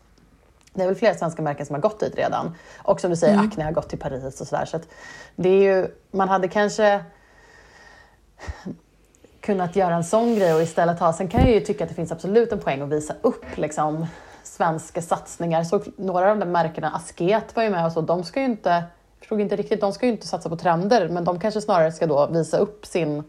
det 0.74 0.82
är 0.82 0.86
väl 0.86 0.96
flera 0.96 1.14
svenska 1.14 1.42
märken 1.42 1.66
som 1.66 1.74
har 1.74 1.80
gått 1.80 2.00
dit 2.00 2.16
redan. 2.16 2.54
Och 2.78 3.00
som 3.00 3.10
du 3.10 3.16
säger, 3.16 3.38
Acne 3.38 3.64
har 3.64 3.72
gått 3.72 3.88
till 3.88 3.98
Paris 3.98 4.40
och 4.40 4.46
sådär. 4.46 4.64
Så 4.64 4.76
att 4.76 4.88
det 5.36 5.48
är 5.48 5.62
ju, 5.62 5.88
man 6.10 6.28
hade 6.28 6.48
kanske 6.48 7.04
kunnat 9.40 9.76
göra 9.76 9.94
en 9.94 10.04
sån 10.04 10.34
grej 10.34 10.54
och 10.54 10.62
istället 10.62 11.00
ha, 11.00 11.12
sen 11.12 11.28
kan 11.28 11.40
jag 11.40 11.50
ju 11.50 11.60
tycka 11.60 11.84
att 11.84 11.90
det 11.90 11.94
finns 11.94 12.12
absolut 12.12 12.52
en 12.52 12.58
poäng 12.58 12.80
att 12.80 12.88
visa 12.88 13.14
upp 13.22 13.44
liksom, 13.56 14.06
svenska 14.60 15.02
satsningar. 15.02 15.64
Så 15.64 15.80
några 15.96 16.30
av 16.30 16.38
de 16.38 16.44
där 16.46 16.52
märkena, 16.52 16.90
Asket 16.90 17.56
var 17.56 17.62
ju 17.62 17.70
med 17.70 17.86
och 17.86 17.92
så, 17.92 18.00
de 18.00 18.24
ska 18.24 18.40
ju 18.40 18.46
inte, 18.46 18.68
jag 18.68 19.18
förstod 19.18 19.40
inte 19.40 19.56
riktigt, 19.56 19.80
de 19.80 19.92
ska 19.92 20.06
ju 20.06 20.12
inte 20.12 20.26
satsa 20.26 20.48
på 20.48 20.56
trender, 20.56 21.08
men 21.08 21.24
de 21.24 21.40
kanske 21.40 21.60
snarare 21.60 21.92
ska 21.92 22.06
då 22.06 22.26
visa 22.26 22.58
upp 22.58 22.86
sin 22.86 23.24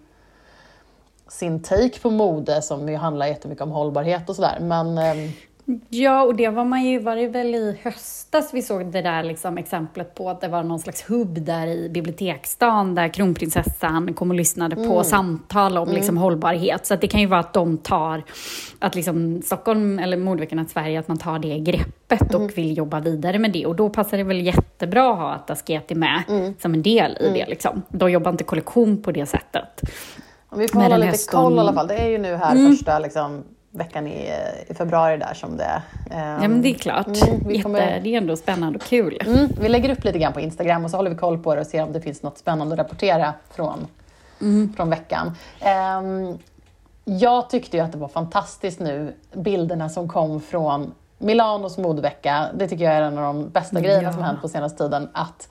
sin 1.27 1.63
take 1.63 2.00
på 2.00 2.09
mode 2.09 2.61
som 2.61 2.89
ju 2.89 2.95
handlar 2.95 3.27
jättemycket 3.27 3.61
om 3.61 3.71
hållbarhet 3.71 4.29
och 4.29 4.35
sådär. 4.35 4.57
Men 4.61 4.97
ehm, 4.97 5.31
Ja, 5.89 6.23
och 6.23 6.35
det 6.35 6.49
var 6.49 6.65
man 6.65 6.83
ju, 6.83 6.99
var 6.99 7.15
det 7.15 7.27
väl 7.27 7.55
i 7.55 7.77
höstas 7.83 8.53
vi 8.53 8.61
såg 8.61 8.85
det 8.85 9.01
där 9.01 9.23
liksom 9.23 9.57
exemplet 9.57 10.15
på 10.15 10.29
att 10.29 10.41
det 10.41 10.47
var 10.47 10.63
någon 10.63 10.79
slags 10.79 11.09
hubb 11.09 11.41
där 11.41 11.67
i 11.67 11.89
biblioteksstan 11.89 12.95
där 12.95 13.07
kronprinsessan 13.07 14.13
kom 14.13 14.29
och 14.29 14.35
lyssnade 14.35 14.75
på 14.75 15.03
samtal 15.03 15.77
om 15.77 15.89
liksom 15.89 16.17
hållbarhet. 16.17 16.85
Så 16.85 16.95
det 16.95 17.07
kan 17.07 17.19
ju 17.19 17.25
vara 17.25 17.39
att 17.39 17.53
de 17.53 17.77
tar, 17.77 18.23
att 18.79 18.95
liksom 18.95 19.41
Stockholm 19.41 19.99
eller 19.99 20.17
Modeveckan 20.17 20.67
Sverige, 20.67 20.99
att 20.99 21.07
man 21.07 21.17
tar 21.17 21.39
det 21.39 21.59
greppet 21.59 22.35
och 22.35 22.57
vill 22.57 22.77
jobba 22.77 22.99
vidare 22.99 23.39
med 23.39 23.51
det. 23.51 23.65
Och 23.65 23.75
då 23.75 23.89
passar 23.89 24.17
det 24.17 24.23
väl 24.23 24.41
jättebra 24.41 25.11
att 25.11 25.17
ha 25.17 25.31
att 25.31 25.49
Asket 25.49 25.91
är 25.91 25.95
med 25.95 26.23
som 26.59 26.73
en 26.73 26.81
del 26.81 27.17
i 27.19 27.29
det. 27.33 27.45
Liksom. 27.49 27.81
De 27.89 28.11
jobbar 28.11 28.31
inte 28.31 28.43
kollektion 28.43 29.01
på 29.01 29.11
det 29.11 29.25
sättet. 29.25 29.81
Om 30.49 30.59
vi 30.59 30.67
får 30.67 30.79
hålla 30.79 30.97
lite 30.97 31.31
koll 31.31 31.55
i 31.55 31.59
alla 31.59 31.73
fall. 31.73 31.87
Det 31.87 31.95
är 31.95 32.07
ju 32.07 32.17
nu 32.17 32.35
här 32.35 32.69
första 32.69 32.99
liksom, 32.99 33.43
veckan 33.71 34.07
i, 34.07 34.31
i 34.67 34.73
februari 34.73 35.17
där 35.17 35.33
som 35.33 35.57
det. 35.57 35.81
Ehm, 36.11 36.41
Ja, 36.41 36.47
men 36.47 36.61
det 36.61 36.69
är 36.69 36.73
klart. 36.73 37.07
Mm, 37.07 37.39
vi 37.47 37.51
Jätte, 37.53 37.63
kommer- 37.63 37.99
Det 38.03 38.09
är 38.13 38.17
ändå 38.17 38.35
spännande 38.35 38.79
och 38.79 38.85
kul. 38.85 39.17
mm, 39.25 39.49
vi 39.61 39.69
lägger 39.69 39.89
upp 39.89 40.03
lite 40.03 40.19
grann 40.19 40.33
på 40.33 40.39
Instagram 40.41 40.85
och 40.85 40.91
så 40.91 40.97
håller 40.97 41.09
vi 41.09 41.15
koll 41.15 41.37
på 41.37 41.55
det 41.55 41.61
och 41.61 41.67
ser 41.67 41.83
om 41.83 41.93
det 41.93 42.01
finns 42.01 42.23
något 42.23 42.37
spännande 42.37 42.73
att 42.73 42.79
rapportera 42.79 43.33
från, 43.51 43.87
från 44.75 44.89
veckan. 44.89 45.31
Ehm, 45.59 46.37
jag 47.05 47.49
tyckte 47.49 47.77
ju 47.77 47.83
att 47.83 47.91
det 47.91 47.97
var 47.97 48.07
fantastiskt 48.07 48.79
nu, 48.79 49.15
bilderna 49.33 49.89
som 49.89 50.09
kom 50.09 50.41
från 50.41 50.91
Milanos 51.17 51.77
modevecka. 51.77 52.47
Det 52.53 52.67
tycker 52.67 52.85
jag 52.85 52.93
är 52.93 53.01
en 53.01 53.17
av 53.17 53.23
de 53.23 53.49
bästa 53.49 53.79
grejerna 53.81 54.03
Ja. 54.03 54.13
som 54.13 54.23
hänt 54.23 54.41
på 54.41 54.47
senaste 54.49 54.77
tiden. 54.83 55.09
Att 55.13 55.49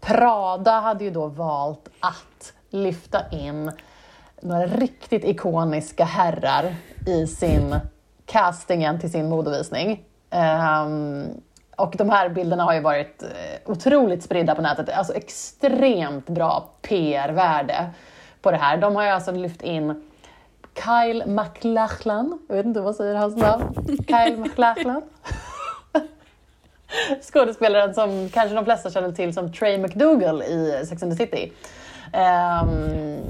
Prada 0.00 0.80
hade 0.80 1.04
ju 1.04 1.10
då 1.10 1.26
valt 1.26 1.88
att 2.00 2.52
lyfta 2.70 3.18
in 3.30 3.72
några 4.44 4.66
riktigt 4.66 5.24
ikoniska 5.24 6.04
herrar 6.04 6.74
i 7.06 7.26
sin 7.26 7.76
castingen 8.26 9.00
till 9.00 9.10
sin 9.10 9.28
modevisning. 9.28 10.04
Um, 10.30 11.28
och 11.76 11.94
de 11.98 12.10
här 12.10 12.28
bilderna 12.28 12.64
har 12.64 12.74
ju 12.74 12.80
varit 12.80 13.22
eh, 13.22 13.28
otroligt 13.70 14.22
spridda 14.22 14.54
på 14.54 14.62
nätet. 14.62 14.88
Alltså 14.88 15.14
extremt 15.14 16.26
bra 16.26 16.70
PR-värde 16.82 17.90
på 18.42 18.50
det 18.50 18.56
här. 18.56 18.76
De 18.76 18.96
har 18.96 19.04
ju 19.04 19.08
alltså 19.08 19.32
lyft 19.32 19.62
in 19.62 20.02
Kyle 20.74 21.26
MacLachlan. 21.26 22.38
Jag 22.48 22.56
vet 22.56 22.66
inte 22.66 22.80
vad 22.80 22.96
säger 22.96 23.14
hans 23.14 23.36
namn? 23.36 23.74
Kyle 23.86 24.36
MacLachlan. 24.38 25.02
Skådespelaren 27.22 27.94
som 27.94 28.28
kanske 28.32 28.54
de 28.54 28.64
flesta 28.64 28.90
känner 28.90 29.12
till 29.12 29.34
som 29.34 29.52
Trey 29.52 29.78
McDougall 29.78 30.42
i 30.42 30.84
Sex 30.88 31.02
and 31.02 31.12
the 31.12 31.26
City. 31.26 31.52
Um, 32.12 33.22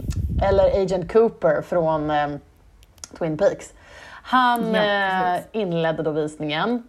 eller 0.43 0.83
Agent 0.83 1.13
Cooper 1.13 1.63
från 1.63 2.11
ehm, 2.11 2.39
Twin 3.19 3.39
Peaks. 3.39 3.73
Han 4.23 4.75
Ja, 4.75 5.35
eh, 5.35 5.41
inledde 5.53 6.03
då 6.03 6.11
visningen. 6.11 6.83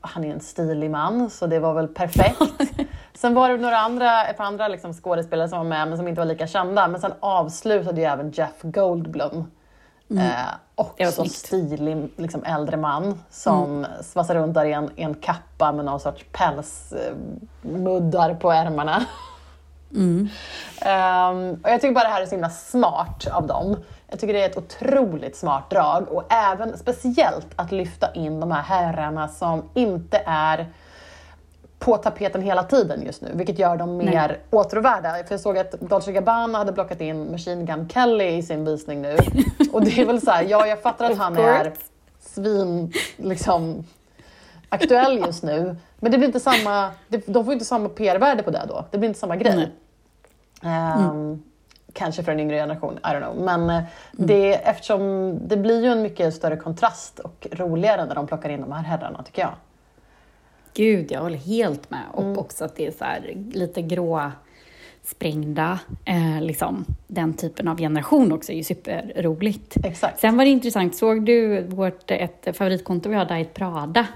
Han 0.00 0.24
är 0.24 0.32
en 0.32 0.40
stilig 0.40 0.90
man, 0.90 1.30
så 1.30 1.46
det 1.46 1.58
var 1.58 1.74
väl 1.74 1.88
perfekt. 1.88 2.40
Sen 3.14 3.34
var 3.34 3.48
det 3.48 3.56
några 3.56 3.76
andra, 3.78 4.24
ett 4.26 4.36
par 4.36 4.44
andra 4.44 4.68
liksom 4.68 4.92
skådespelare 4.94 5.48
som 5.48 5.58
var 5.58 5.64
med, 5.64 5.88
men 5.88 5.98
som 5.98 6.08
inte 6.08 6.20
var 6.20 6.26
lika 6.26 6.46
kända. 6.46 6.88
Men 6.88 7.00
sen 7.00 7.12
avslutade 7.20 8.00
ju 8.00 8.06
även 8.06 8.30
Jeff 8.30 8.62
Goldblum. 8.62 9.38
Eh, 9.38 9.44
Mm. 10.10 10.26
Var 10.76 10.86
också 11.06 11.12
snyggt. 11.12 11.32
stilig 11.34 12.10
liksom 12.16 12.44
äldre 12.44 12.76
man 12.76 13.20
som 13.30 13.64
Mm. 13.84 13.90
svassar 14.02 14.34
runt 14.34 14.54
där 14.54 14.64
i 14.64 14.72
en, 14.72 14.90
en 14.96 15.14
kappa 15.14 15.72
med 15.72 15.84
någon 15.84 16.00
sorts 16.00 16.24
pälsmuddar 16.32 18.34
på 18.34 18.50
ärmarna. 18.52 19.04
Mm. 19.94 20.28
Ehm, 20.80 21.60
och 21.62 21.70
jag 21.70 21.80
tycker 21.80 21.94
bara 21.94 22.04
det 22.04 22.10
här 22.10 22.22
är 22.22 22.26
så 22.26 22.30
himla 22.30 22.50
smart 22.50 23.26
av 23.32 23.46
dem. 23.46 23.76
Jag 24.08 24.20
tycker 24.20 24.34
det 24.34 24.42
är 24.42 24.48
ett 24.48 24.56
otroligt 24.56 25.36
smart 25.36 25.70
drag 25.70 26.08
och 26.08 26.32
även 26.32 26.78
speciellt 26.78 27.46
att 27.56 27.72
lyfta 27.72 28.12
in 28.12 28.40
de 28.40 28.50
här 28.50 28.62
herrarna 28.62 29.28
som 29.28 29.62
inte 29.74 30.22
är 30.26 30.66
på 31.78 31.96
tapeten 31.96 32.42
hela 32.42 32.62
tiden 32.62 33.02
just 33.06 33.22
nu, 33.22 33.30
vilket 33.34 33.58
gör 33.58 33.76
dem 33.76 33.96
mer 33.96 34.28
Nej. 34.28 34.40
åtråvärda. 34.50 35.12
För 35.12 35.34
jag 35.34 35.40
såg 35.40 35.58
att 35.58 35.70
Dolce 35.80 36.12
Gabbana 36.12 36.58
hade 36.58 36.72
blockat 36.72 37.00
in 37.00 37.30
Machine 37.30 37.66
Gun 37.66 37.88
Kelly 37.88 38.36
i 38.36 38.42
sin 38.42 38.64
visning 38.64 39.02
nu. 39.02 39.16
Och 39.72 39.84
det 39.84 40.00
är 40.00 40.06
väl 40.06 40.20
så 40.20 40.30
här, 40.30 40.42
ja 40.48 40.66
jag 40.66 40.82
fattar 40.82 41.10
att 41.10 41.18
han 41.18 41.36
är 41.36 41.72
svin, 42.20 42.92
liksom, 43.16 43.84
aktuell 44.70 45.18
just 45.18 45.42
nu. 45.42 45.76
Men 46.00 46.12
det 46.12 46.18
blir 46.18 46.26
inte 46.28 46.40
samma, 46.40 46.90
de 47.26 47.44
får 47.44 47.52
inte 47.52 47.64
samma 47.64 47.88
PR-värde 47.88 48.42
på 48.42 48.50
det 48.50 48.64
då. 48.68 48.84
Det 48.90 48.98
blir 48.98 49.08
inte 49.08 49.20
samma 49.20 49.36
grej. 49.36 49.70
Ehm, 50.62 51.42
Kanske 51.92 52.22
för 52.22 52.32
en 52.32 52.40
yngre 52.40 52.56
generation, 52.56 52.98
I 52.98 53.06
don't 53.06 53.22
know. 53.32 53.44
Men 53.44 53.82
det, 54.12 54.54
eftersom 54.54 55.38
det 55.48 55.56
blir 55.56 55.82
ju 55.84 55.88
en 55.90 56.02
mycket 56.02 56.34
större 56.34 56.56
kontrast 56.56 57.18
och 57.18 57.46
roligare 57.52 58.04
när 58.04 58.14
de 58.14 58.26
plockar 58.26 58.48
in 58.48 58.60
de 58.60 58.72
här 58.72 58.82
herrarna 58.82 59.22
tycker 59.22 59.42
jag. 59.42 59.52
Gud, 60.74 61.12
jag 61.12 61.20
håller 61.20 61.36
helt 61.38 61.90
med. 61.90 62.00
Och 62.12 62.22
Mm. 62.22 62.38
också 62.38 62.64
att 62.64 62.76
det 62.76 62.86
är 62.86 62.90
så 62.90 63.04
här, 63.04 63.32
lite 63.52 63.82
grå 63.82 64.30
sprängda, 65.04 65.78
eh, 66.04 66.40
liksom. 66.42 66.84
Den 67.06 67.34
typen 67.34 67.68
av 67.68 67.78
generation 67.78 68.32
också 68.32 68.52
är 68.52 68.56
ju 68.56 68.64
superroligt. 68.64 69.76
Exakt. 69.84 70.20
Sen 70.20 70.36
var 70.36 70.44
det 70.44 70.50
intressant, 70.50 70.96
såg 70.96 71.24
du 71.24 71.62
vårt, 71.62 72.10
ett 72.10 72.56
favoritkonto 72.56 73.08
vi 73.08 73.14
har, 73.16 73.24
Diet 73.24 73.54
Prada, 73.54 74.06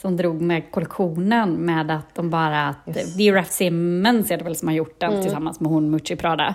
som 0.00 0.16
drog 0.16 0.40
med 0.40 0.70
kollektionen 0.70 1.52
med 1.52 1.90
att 1.90 2.14
de 2.14 2.30
bara, 2.30 2.68
att 2.68 2.76
Just. 2.86 3.16
det 3.16 3.28
är 3.28 3.32
Raf 3.32 3.50
Simmons 3.50 4.30
är 4.30 4.36
det 4.36 4.44
väl 4.44 4.56
som 4.56 4.68
har 4.68 4.74
gjort 4.74 5.00
den 5.00 5.22
tillsammans 5.22 5.60
med 5.60 5.70
hon 5.70 5.90
Mucci 5.90 6.16
Prada. 6.16 6.54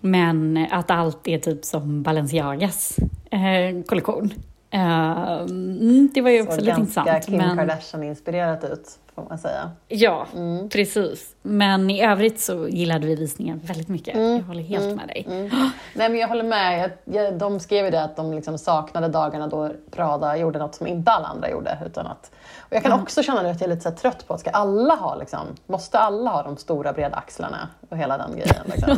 Men 0.00 0.66
att 0.70 0.90
allt 0.90 1.28
är 1.28 1.38
typ 1.38 1.64
som 1.64 2.02
Balenciagas 2.02 2.96
eh, 3.30 3.82
kollektion. 3.86 4.30
Mm, 4.70 6.10
det 6.14 6.20
var 6.20 6.30
ju 6.30 6.42
också 6.42 6.52
Såg 6.52 6.64
lite 6.64 6.76
ganska 6.76 7.00
intressant. 7.00 7.26
Kim 7.26 7.36
men... 7.36 7.58
Kardashian-inspirerat 7.58 8.64
ut, 8.72 8.98
får 9.14 9.24
man 9.28 9.38
säga. 9.38 9.70
Ja, 9.88 10.26
Mm. 10.34 10.68
precis. 10.68 11.34
Men 11.42 11.90
i 11.90 12.02
övrigt 12.04 12.40
så 12.40 12.68
gillade 12.68 13.06
vi 13.06 13.14
visningen 13.14 13.60
väldigt 13.64 13.88
mycket. 13.88 14.14
Mm. 14.14 14.36
Jag 14.36 14.42
håller 14.44 14.62
helt 14.62 14.96
med 14.96 15.08
dig. 15.08 15.24
Nej 15.94 16.08
men 16.08 16.16
jag 16.16 16.28
håller 16.28 16.44
med. 16.44 16.80
Jag, 16.80 17.14
jag, 17.24 17.38
de 17.38 17.60
skrev 17.60 17.84
ju 17.84 17.90
det 17.90 18.02
att 18.02 18.16
de 18.16 18.32
liksom 18.34 18.58
saknade 18.58 19.08
dagarna 19.08 19.46
då 19.46 19.70
Prada 19.90 20.36
gjorde 20.36 20.58
något 20.58 20.74
som 20.74 20.86
inte 20.86 21.10
alla 21.12 21.28
andra 21.28 21.50
gjorde. 21.50 21.78
Utan 21.86 22.06
att, 22.06 22.30
och 22.58 22.72
jag 22.72 22.82
kan 22.82 23.00
också 23.00 23.22
känna 23.22 23.40
att 23.40 23.60
jag 23.60 23.70
är 23.70 23.74
lite 23.74 23.90
trött 23.90 24.26
på 24.26 24.34
att 24.34 24.40
ska 24.40 24.50
alla 24.50 24.94
ha 24.94 25.14
liksom, 25.14 25.40
måste 25.66 25.98
alla 25.98 26.30
ha 26.30 26.42
de 26.42 26.56
stora 26.56 26.92
breda 26.92 27.16
axlarna 27.16 27.68
och 27.88 27.96
hela 27.98 28.18
den 28.18 28.30
grejen. 28.32 28.64
Liksom. 28.66 28.96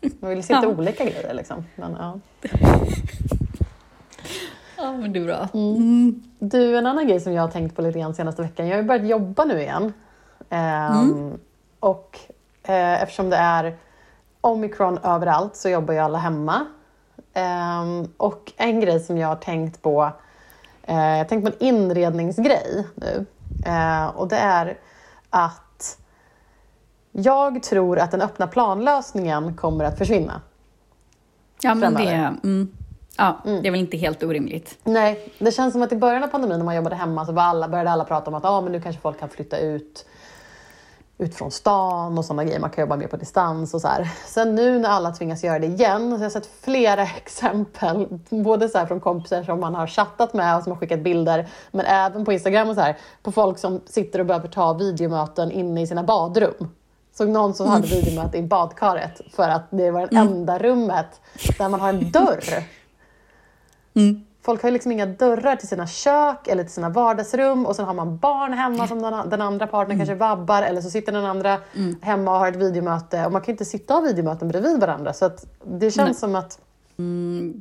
Man 0.20 0.30
vill 0.30 0.42
se 0.42 0.54
lite 0.54 0.66
Ja. 0.66 0.72
olika 0.72 1.04
grejer 1.04 1.34
liksom. 1.34 1.64
Men, 1.76 1.96
ja. 2.00 2.18
Ja, 4.80 4.92
men 4.92 5.12
du 5.12 5.26
då? 5.26 5.48
Du, 6.38 6.78
en 6.78 6.86
annan 6.86 7.08
grej 7.08 7.20
som 7.20 7.32
jag 7.32 7.42
har 7.42 7.48
tänkt 7.48 7.76
på 7.76 7.82
lite 7.82 7.98
grann 7.98 8.14
senaste 8.14 8.42
veckan. 8.42 8.66
Jag 8.68 8.76
har 8.76 8.82
ju 8.82 8.88
börjat 8.88 9.06
jobba 9.06 9.44
nu 9.44 9.60
igen. 9.60 9.92
Ehm, 10.50 11.38
Och 11.80 12.18
eh, 12.62 13.02
eftersom 13.02 13.30
det 13.30 13.36
är 13.36 13.76
omikron 14.40 14.98
överallt 14.98 15.56
så 15.56 15.68
jobbar 15.68 15.94
ju 15.94 16.00
alla 16.00 16.18
hemma. 16.18 16.66
Ehm, 17.34 18.08
och 18.16 18.52
en 18.56 18.80
grej 18.80 19.00
som 19.00 19.18
jag 19.18 19.28
har 19.28 19.36
tänkt 19.36 19.82
på, 19.82 20.10
eh, 20.82 20.96
jag 20.96 21.16
har 21.18 21.24
tänkt 21.24 21.44
på 21.44 21.52
en 21.58 21.68
inredningsgrej 21.68 22.86
nu. 22.94 23.26
Eh, 23.66 24.06
och 24.06 24.28
det 24.28 24.36
är 24.38 24.78
att 25.30 25.98
jag 27.12 27.62
tror 27.62 27.98
att 27.98 28.10
den 28.10 28.22
öppna 28.22 28.46
planlösningen 28.46 29.56
kommer 29.56 29.84
att 29.84 29.98
försvinna. 29.98 30.40
Ja, 31.62 31.74
men 31.74 31.94
det, 31.94 32.36
mm, 32.44 32.72
ja, 33.18 33.40
det 33.44 33.68
är 33.68 33.70
väl 33.70 33.80
inte 33.80 33.96
helt 33.96 34.22
orimligt. 34.22 34.78
Nej, 34.84 35.32
det 35.38 35.52
känns 35.52 35.72
som 35.72 35.82
att 35.82 35.92
i 35.92 35.96
början 35.96 36.24
av 36.24 36.28
pandemin 36.28 36.58
när 36.58 36.64
man 36.64 36.76
jobbade 36.76 36.96
hemma 36.96 37.26
så 37.26 37.32
var 37.32 37.42
alla, 37.42 37.68
började 37.68 37.90
alla 37.90 38.04
prata 38.04 38.30
om 38.30 38.34
att 38.34 38.44
ah, 38.44 38.60
men 38.60 38.72
nu 38.72 38.80
kanske 38.80 39.02
folk 39.02 39.20
kan 39.20 39.28
flytta 39.28 39.58
ut, 39.58 40.06
ut 41.18 41.34
från 41.34 41.50
stan 41.50 42.18
och 42.18 42.24
sådana 42.24 42.44
grejer. 42.44 42.60
Man 42.60 42.70
kan 42.70 42.82
jobba 42.82 42.96
mer 42.96 43.06
på 43.06 43.16
distans 43.16 43.74
och 43.74 43.80
så 43.80 43.88
här. 43.88 44.10
Sen 44.26 44.54
nu 44.54 44.78
när 44.78 44.88
alla 44.88 45.10
tvingas 45.10 45.44
göra 45.44 45.58
det 45.58 45.66
igen, 45.66 46.10
så 46.10 46.16
har 46.16 46.22
jag 46.22 46.32
sett 46.32 46.50
flera 46.60 47.02
exempel, 47.16 48.06
både 48.30 48.68
så 48.68 48.86
från 48.86 49.00
kompisar 49.00 49.42
som 49.42 49.60
man 49.60 49.74
har 49.74 49.86
chattat 49.86 50.34
med 50.34 50.56
och 50.56 50.62
som 50.62 50.72
har 50.72 50.78
skickat 50.78 51.00
bilder, 51.00 51.48
men 51.70 51.86
även 51.86 52.24
på 52.24 52.32
Instagram 52.32 52.68
och 52.68 52.74
så 52.74 52.80
här, 52.80 52.96
på 53.22 53.32
folk 53.32 53.58
som 53.58 53.80
sitter 53.86 54.18
och 54.18 54.26
behöver 54.26 54.48
ta 54.48 54.72
videomöten 54.72 55.50
inne 55.50 55.82
i 55.82 55.86
sina 55.86 56.02
badrum. 56.02 56.68
Såg 57.14 57.28
någon 57.28 57.54
som 57.54 57.68
hade 57.68 57.86
videomöte 57.86 58.38
i 58.38 58.42
badkaret 58.42 59.20
för 59.32 59.48
att 59.48 59.66
det 59.70 59.90
var 59.90 60.06
det 60.06 60.16
enda 60.16 60.58
rummet 60.58 61.20
där 61.58 61.68
man 61.68 61.80
har 61.80 61.88
en 61.88 62.10
dörr. 62.10 62.44
Folk 64.42 64.62
har 64.62 64.68
ju 64.68 64.72
liksom 64.72 64.92
inga 64.92 65.06
dörrar 65.06 65.56
till 65.56 65.68
sina 65.68 65.86
kök 65.86 66.48
eller 66.48 66.62
till 66.62 66.72
sina 66.72 66.88
vardagsrum 66.88 67.66
och 67.66 67.76
sen 67.76 67.84
har 67.84 67.94
man 67.94 68.18
barn 68.18 68.52
hemma 68.52 68.88
som 68.88 69.02
den, 69.02 69.30
den 69.30 69.42
andra 69.42 69.66
partnern 69.66 69.98
kanske 69.98 70.14
vabbar 70.14 70.62
eller 70.62 70.80
så 70.80 70.90
sitter 70.90 71.12
den 71.12 71.24
andra 71.24 71.58
hemma 72.00 72.32
och 72.32 72.38
har 72.38 72.48
ett 72.48 72.56
videomöte 72.56 73.26
och 73.26 73.32
man 73.32 73.42
kan 73.42 73.52
inte 73.52 73.64
sitta 73.64 73.94
och 73.94 74.00
ha 74.00 74.08
videomöten 74.08 74.48
bredvid 74.48 74.80
varandra 74.80 75.12
så 75.12 75.24
att 75.24 75.46
det 75.64 75.90
känns 75.90 76.20
som 76.20 76.34
att 76.34 76.58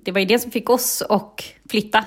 Det 0.04 0.12
var 0.12 0.20
ju 0.20 0.26
det 0.26 0.40
som 0.40 0.52
fick 0.52 0.70
oss 0.70 1.04
att 1.10 1.42
flytta. 1.70 2.06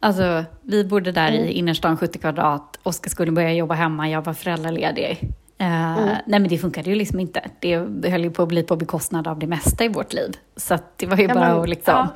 Alltså, 0.00 0.44
vi 0.62 0.84
bodde 0.84 1.12
där 1.12 1.32
i 1.32 1.52
innerstan 1.52 1.96
70 1.96 2.18
kvadrat. 2.18 2.78
Oskar 2.82 3.10
skulle 3.10 3.32
börja 3.32 3.52
jobba 3.52 3.74
hemma, 3.74 4.08
jag 4.08 4.24
var 4.24 4.34
föräldraledig. 4.34 5.30
Eh, 5.60 5.96
Nej 6.26 6.40
men 6.40 6.48
det 6.48 6.58
funkade 6.58 6.90
ju 6.90 6.96
liksom 6.96 7.20
inte. 7.20 7.50
Det 7.60 7.76
höll 8.10 8.24
ju 8.24 8.30
på 8.30 8.42
att 8.42 8.48
bli 8.48 8.62
på 8.62 8.76
bekostnad 8.76 9.26
av 9.28 9.38
det 9.38 9.46
mesta 9.46 9.84
i 9.84 9.88
vårt 9.88 10.12
liv. 10.12 10.36
Så 10.56 10.78
det 10.96 11.06
var 11.06 11.16
ju 11.16 11.22
Ja, 11.22 11.34
bara 11.34 11.48
men, 11.48 11.60
att 11.60 11.68
liksom... 11.68 11.94
ja. 11.94 12.14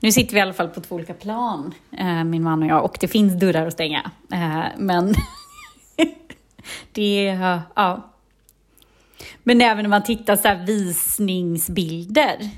Nu 0.00 0.12
sitter 0.12 0.32
vi 0.32 0.38
i 0.38 0.42
alla 0.42 0.52
fall 0.52 0.68
på 0.68 0.80
två 0.80 0.94
olika 0.94 1.14
plan, 1.14 1.74
eh, 1.98 2.24
min 2.24 2.42
man 2.42 2.62
och 2.62 2.68
jag. 2.68 2.84
Och 2.84 2.96
det 3.00 3.08
finns 3.08 3.40
dörrar 3.40 3.66
att 3.66 3.72
stänga. 3.72 4.10
Eh, 4.32 4.64
men 4.78 5.14
det... 6.92 7.38
Ja. 7.74 8.08
Men 9.42 9.60
även 9.60 9.82
när 9.82 9.90
man 9.90 10.02
tittar 10.02 10.36
så 10.36 10.54
visningsbilder. 10.66 12.50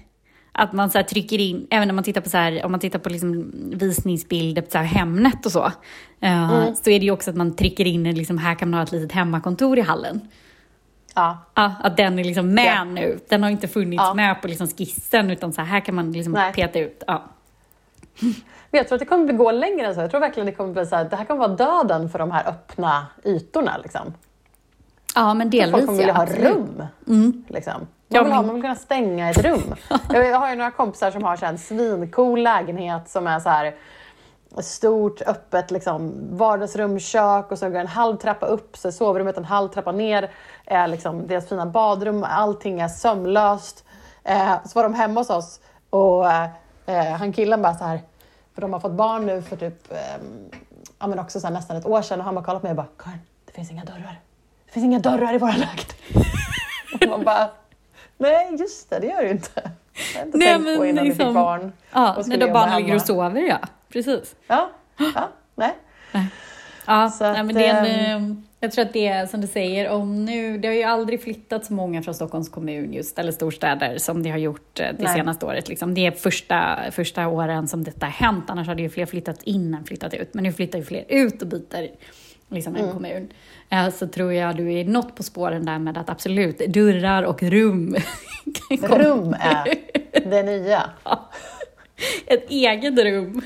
Att 0.57 0.73
man 0.73 0.91
så 0.91 1.03
trycker 1.03 1.39
in, 1.41 1.67
även 1.71 1.89
när 1.89 1.95
man 1.95 2.05
tittar 2.05 2.21
på, 2.21 2.29
så 2.29 2.37
här, 2.37 2.65
om 2.65 2.71
man 2.71 2.81
tittar 2.81 2.99
på 2.99 3.09
liksom 3.09 3.53
visningsbilder 3.75 4.63
på 4.63 4.71
så 4.71 4.79
Hemnet 4.79 5.47
och 5.47 5.53
så. 5.53 5.65
eh, 6.21 6.73
Så 6.75 6.91
är 6.91 6.99
det 7.01 7.05
ju 7.07 7.11
också 7.11 7.31
att 7.31 7.37
man 7.37 7.57
trycker 7.57 7.87
in, 7.87 8.15
liksom, 8.15 8.39
här 8.39 8.55
kan 8.55 8.71
man 8.71 8.79
ha 8.79 8.85
ett 8.85 8.93
litet 8.93 9.13
hemmakontor 9.13 9.79
i 9.79 9.81
hallen. 9.83 10.21
ja, 11.15 11.39
Ja, 11.55 11.73
att 11.83 11.97
den 11.97 12.19
är 12.19 12.25
liksom 12.25 12.55
med 12.55 12.75
Ja. 12.77 12.85
nu. 12.85 13.19
Den 13.29 13.43
har 13.43 13.51
inte 13.51 13.69
funnits 13.69 14.03
Ja. 14.07 14.15
med 14.15 14.43
på 14.43 14.49
liksom 14.49 14.67
skissen 14.69 15.31
utan 15.31 15.53
så 15.53 15.63
här, 15.63 15.81
kan 15.81 15.95
man 15.95 16.13
liksom 16.13 16.33
Nej. 16.33 16.53
peta 16.53 16.79
ut. 16.79 17.03
Ja. 17.07 17.23
Men 18.71 18.79
jag 18.79 18.89
tror 18.89 18.97
att 18.97 19.01
det 19.01 19.07
kommer 19.07 19.33
gå 19.33 19.51
längre 19.53 19.87
än 19.87 19.95
så. 19.95 20.01
Jag 20.01 20.11
tror 20.11 20.21
verkligen 20.21 20.47
det 20.47 20.53
kommer 20.53 20.73
bli 20.73 20.87
så 20.87 20.97
här, 20.97 21.05
det 21.05 21.17
här 21.17 21.25
kommer 21.25 21.49
vara 21.49 21.57
döden 21.83 22.09
för 22.11 22.19
de 22.19 22.31
här 22.31 22.49
öppna 22.49 23.07
ytorna. 23.25 23.77
Liksom. 23.83 24.15
ja, 25.15 25.35
men 25.35 25.51
delvis 25.51 25.73
Folk 25.73 25.87
kommer 25.87 25.99
vilja 25.99 26.13
ja, 26.15 26.17
ha 26.17 26.23
absolut. 26.23 26.45
rum. 27.07 27.43
Liksom. 27.49 27.87
Man, 28.09 28.25
vill 28.25 28.33
ha, 28.33 28.43
man 28.43 28.55
vill 28.55 28.63
kunna 28.63 28.75
stänga 28.75 29.31
ett 29.31 29.39
rum. 29.39 29.75
jag, 30.09 30.39
har 30.39 30.51
ju 30.51 30.57
några 30.57 30.71
kompisar 30.71 31.11
som 31.11 31.23
har 31.23 31.37
så 31.37 31.47
en 31.47 31.59
svincool 31.59 32.43
lägenhet 32.43 33.09
som 33.09 33.27
är 33.27 33.41
så 33.41 33.49
här 33.49 33.75
stort, 34.63 35.23
öppet 35.23 35.71
liksom, 35.71 36.13
vardagsrum, 36.37 36.99
kök 36.99 37.53
och 37.53 37.59
så 37.59 37.71
går 37.71 37.79
en 37.79 37.87
halv 37.87 38.17
trappa 38.17 38.47
upp, 38.47 38.77
så 38.77 38.93
sovrummet 38.93 39.37
en 39.37 39.45
halv 39.45 39.69
trappa 39.69 39.93
ner, 39.93 40.31
är 40.65 40.89
liksom 40.89 41.27
deras 41.27 41.49
fina 41.49 41.67
badrum, 41.67 42.25
allting 42.29 42.81
är 42.81 42.89
sömlöst. 42.89 43.85
Eh, 44.25 44.55
så 44.65 44.79
var 44.79 44.83
de 44.83 44.95
hemma 44.95 45.21
hos 45.21 45.31
oss 45.31 45.61
och 45.91 46.27
eh, 46.87 47.17
han 47.19 47.33
killen 47.33 47.63
bara 47.63 47.75
så 47.75 47.85
här, 47.85 48.01
för 48.55 48.61
de 48.61 48.73
har 48.73 48.81
fått 48.81 48.93
barn 48.93 49.27
nu 49.27 49.43
för 49.43 49.57
typ, 49.57 49.93
eh, 49.93 49.99
ja 50.99 51.07
men 51.07 51.19
också 51.19 51.41
så 51.41 51.47
här, 51.47 51.55
nästan 51.55 51.77
ett 51.77 51.87
år 51.87 52.03
sedan 52.03 52.19
och 52.19 52.25
han 52.25 52.35
bara 52.35 52.45
kollat 52.45 52.63
på 52.63 52.67
mig 52.67 52.71
och 52.71 52.77
bara, 52.77 52.89
Karin, 52.99 53.21
det 53.45 53.53
finns 53.53 53.71
inga 53.71 53.85
dörrar. 53.85 54.21
Det 54.67 54.73
finns 54.73 54.85
inga 54.85 54.99
dörrar 54.99 55.35
i 55.35 55.39
våra 55.39 55.53
lägenhet. 55.53 55.95
och 57.03 57.09
man 57.09 57.25
bara, 57.25 57.51
nej 58.29 58.57
just 58.59 58.91
det, 58.91 58.99
det 58.99 59.07
gör 59.07 59.23
ju 59.23 59.31
inte. 59.31 59.51
Jag 60.15 60.21
har 60.21 60.27
inte 60.27 60.39
Nej, 60.39 60.49
tänkt 60.49 60.65
på 60.77 60.81
men 60.81 60.89
innan 60.89 61.05
vi 61.05 61.09
liksom- 61.11 61.27
fick 61.27 61.35
barn. 61.35 61.73
Ja, 61.93 62.15
och 62.17 62.29
när 62.29 62.37
då 62.37 62.53
barnen 62.53 62.83
ligger 62.83 62.95
och 62.95 63.03
sover, 63.03 63.41
ja. 63.43 63.59
Precis. 63.93 64.37
Ja, 64.47 64.71
ja, 65.15 65.29
nej. 65.55 65.73
Ja, 66.87 67.11
Så 67.11 67.25
nej, 67.25 67.41
att, 67.41 67.47
men 67.47 67.55
det 67.55 67.67
är 67.67 67.85
en, 67.85 67.87
ehm, 68.17 68.31
eh, 68.31 68.37
jag 68.61 68.73
tror 68.73 68.85
att 68.85 68.93
det 68.93 69.07
är 69.07 69.27
som 69.27 69.41
du 69.41 69.47
säger, 69.47 69.89
om 69.91 70.25
nu, 70.25 70.59
det 70.59 70.69
har 70.69 70.75
ju 70.75 70.83
aldrig 70.83 71.23
flyttat 71.23 71.65
så 71.65 71.73
många 71.73 72.03
från 72.03 72.15
Stockholms 72.15 72.49
kommun 72.49 72.93
just, 72.93 73.19
eller 73.19 73.33
storstäder 73.33 73.99
som 73.99 74.23
det 74.23 74.31
har 74.31 74.39
gjort 74.39 74.81
eh, 74.81 74.87
det 74.99 75.05
Nej. 75.05 75.15
senaste 75.15 75.47
året. 75.47 75.69
Liksom. 75.69 75.95
Det 75.95 76.07
är 76.07 76.11
första, 76.11 76.79
första 76.91 77.29
åren 77.29 77.69
som 77.69 77.85
detta 77.85 78.07
har 78.07 78.11
hänt, 78.13 78.45
annars 78.49 78.67
hade 78.67 78.83
ju 78.83 78.89
fler 78.91 79.07
flyttat 79.07 79.43
in 79.43 79.75
än 79.75 79.85
flyttat 79.85 80.15
ut. 80.15 80.35
Men 80.35 80.45
nu 80.45 80.53
flyttar 80.53 80.79
ju 80.79 80.85
fler 80.85 81.05
ut 81.09 81.43
och 81.43 81.49
byter 81.49 81.89
liksom, 82.49 82.75
Mm. 82.77 82.87
en 82.89 82.93
kommun. 82.95 83.33
Eh, 83.71 83.91
Så 83.91 84.07
tror 84.07 84.33
jag 84.33 84.57
du 84.57 84.73
är 84.73 84.85
något 84.85 85.15
på 85.17 85.23
spåren 85.23 85.65
där 85.67 85.79
med 85.79 85.99
att 85.99 86.11
absolut, 86.11 86.59
dörrar 86.59 87.23
och 87.23 87.43
rum. 87.43 87.97
Rum 88.83 89.35
är 89.41 89.75
det 90.31 90.43
nya. 90.43 90.91
Ett 92.27 92.51
eget 92.51 92.99
rum. 92.99 93.41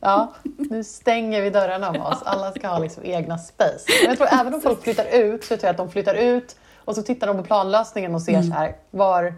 Ja, 0.00 0.34
nu 0.56 0.84
stänger 0.84 1.42
vi 1.42 1.50
dörrarna 1.50 1.90
om 1.90 2.00
oss. 2.00 2.22
Alla 2.24 2.52
ska 2.52 2.68
ha 2.68 2.78
liksom 2.78 3.04
egna 3.04 3.38
space. 3.38 3.84
Men 4.02 4.08
jag 4.10 4.16
tror 4.18 4.40
även 4.40 4.54
om 4.54 4.60
folk 4.60 4.82
flyttar 4.82 5.06
ut 5.20 5.44
så 5.44 5.48
tror 5.56 5.64
jag 5.66 5.70
att 5.70 5.76
de 5.76 5.90
flyttar 5.90 6.14
ut 6.14 6.56
och 6.76 6.94
så 6.94 7.02
tittar 7.02 7.26
de 7.26 7.36
på 7.36 7.42
planlösningen 7.42 8.14
och 8.14 8.22
ser 8.22 8.42
så 8.42 8.52
här, 8.52 8.76
var, 8.90 9.34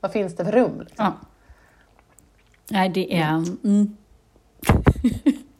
vad 0.00 0.12
finns 0.12 0.36
det 0.36 0.44
för 0.44 0.52
rum? 0.52 0.80
Liksom. 0.80 1.04
Ja. 1.04 1.12
Nej, 2.70 2.88
det 2.88 3.14
är... 3.16 3.28
Mm. 3.64 3.96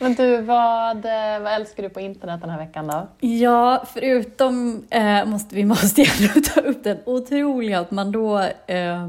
Men 0.00 0.14
du, 0.14 0.42
vad, 0.42 1.04
eh, 1.04 1.42
vad 1.42 1.52
älskar 1.52 1.82
du 1.82 1.88
på 1.88 2.00
internet 2.00 2.40
den 2.40 2.50
här 2.50 2.58
veckan 2.58 2.86
då? 2.86 3.08
Ja, 3.28 3.84
förutom 3.94 4.84
eh, 4.90 5.24
måste 5.24 5.54
vi 5.54 5.64
måste 5.74 6.02
ändå 6.02 6.40
ta 6.54 6.60
upp 6.60 6.84
den 6.84 6.98
otroliga 7.06 7.80
att 7.80 7.90
man 7.90 8.12
då, 8.12 8.38
eh, 8.38 9.06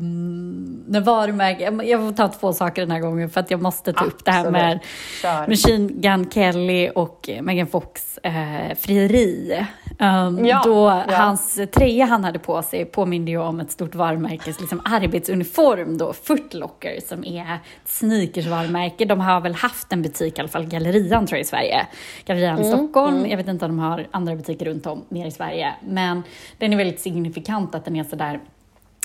när 0.88 1.00
varumärken, 1.00 1.82
jag 1.86 2.00
får 2.00 2.12
ta 2.12 2.28
två 2.28 2.54
saker 2.54 2.82
den 2.82 2.92
här 2.92 3.00
gången 3.00 3.30
för 3.30 3.40
att 3.40 3.52
jag 3.52 3.62
måste 3.62 3.94
ta 3.94 4.06
upp 4.06 4.26
det 4.26 4.32
här 4.32 4.52
med 4.52 4.80
Kör. 5.22 5.48
Machine 5.48 6.02
Gun 6.02 6.30
Kelly 6.32 6.90
och 6.90 7.30
Megan 7.42 7.68
Fox 7.68 8.18
eh, 8.18 8.76
frieri. 8.78 9.66
Um, 10.00 10.46
Ja, 10.46 10.62
då 10.66 11.04
ja. 11.10 11.16
hans 11.16 11.60
tröja 11.72 12.06
han 12.06 12.24
hade 12.24 12.40
på 12.40 12.62
sig 12.62 12.86
påminde 12.86 13.32
ju 13.32 13.38
om 13.38 13.60
ett 13.60 13.72
stort 13.72 13.96
varumärkes 13.96 14.60
liksom, 14.60 14.82
arbetsuniform 14.86 15.98
då, 15.98 16.14
Footlocker, 16.14 17.00
som 17.08 17.26
är 17.26 17.42
ett 17.42 17.62
sneakersvarumärke. 17.86 19.06
De 19.06 19.20
har 19.20 19.42
väl 19.42 19.54
haft 19.54 19.94
en 19.94 20.02
butik, 20.02 20.38
i 20.38 20.40
alla 20.40 20.50
fall 20.50 20.66
Gallerian 20.84 21.28
tror 21.28 21.38
jag 21.38 21.42
i 21.42 21.48
Sverige. 21.48 21.88
Gallerian 22.26 22.60
Mm, 22.60 22.72
Stockholm, 22.78 23.26
jag 23.26 23.38
vet 23.38 23.48
inte 23.48 23.66
om 23.66 23.78
de 23.78 23.80
har 23.80 24.08
andra 24.12 24.36
butiker 24.36 24.66
runt 24.66 24.86
om 24.86 25.06
ner 25.10 25.26
i 25.28 25.32
Sverige. 25.32 25.74
Men 25.88 26.24
den 26.58 26.74
är 26.74 26.78
väldigt 26.78 27.00
signifikant 27.00 27.76
att 27.76 27.86
den 27.86 27.96
är 27.96 28.04
sådär 28.04 28.40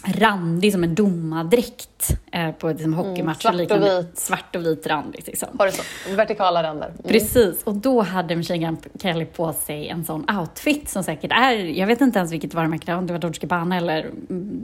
randig 0.05 0.73
som 0.73 0.85
en 0.85 0.95
domadräkt 0.95 2.19
eh, 2.33 2.51
på 2.51 2.69
liksom, 2.69 2.95
hockeymatcher. 2.95 3.49
Mm, 3.49 3.67
svart 3.67 3.71
och 3.71 3.87
vit. 3.87 4.19
Svart 4.19 4.57
och 4.57 4.67
vit 4.67 4.87
randigt. 4.87 5.27
Liksom. 5.27 5.49
Horisont, 5.59 5.89
vertikala 6.17 6.63
ränder. 6.63 6.89
Mm. 6.89 7.03
Precis, 7.05 7.63
och 7.63 7.75
då 7.75 8.03
hade 8.03 8.37
Machine 8.37 8.77
Kelly 9.03 9.25
på 9.25 9.53
sig 9.53 9.89
en 9.89 10.05
sån 10.05 10.31
outfit 10.31 10.89
som 10.89 11.03
säkert 11.03 11.33
är, 11.33 11.53
jag 11.53 11.87
vet 11.87 12.01
inte 12.01 12.19
ens 12.19 12.33
vilket 12.33 12.55
varumärke 12.55 12.87
det 12.87 12.93
var, 12.93 12.99
om 12.99 13.07
det 13.07 13.13
var 13.13 13.21
Dolce 13.21 13.41
Gabbana 13.41 13.77
eller, 13.77 14.01
mm, 14.01 14.61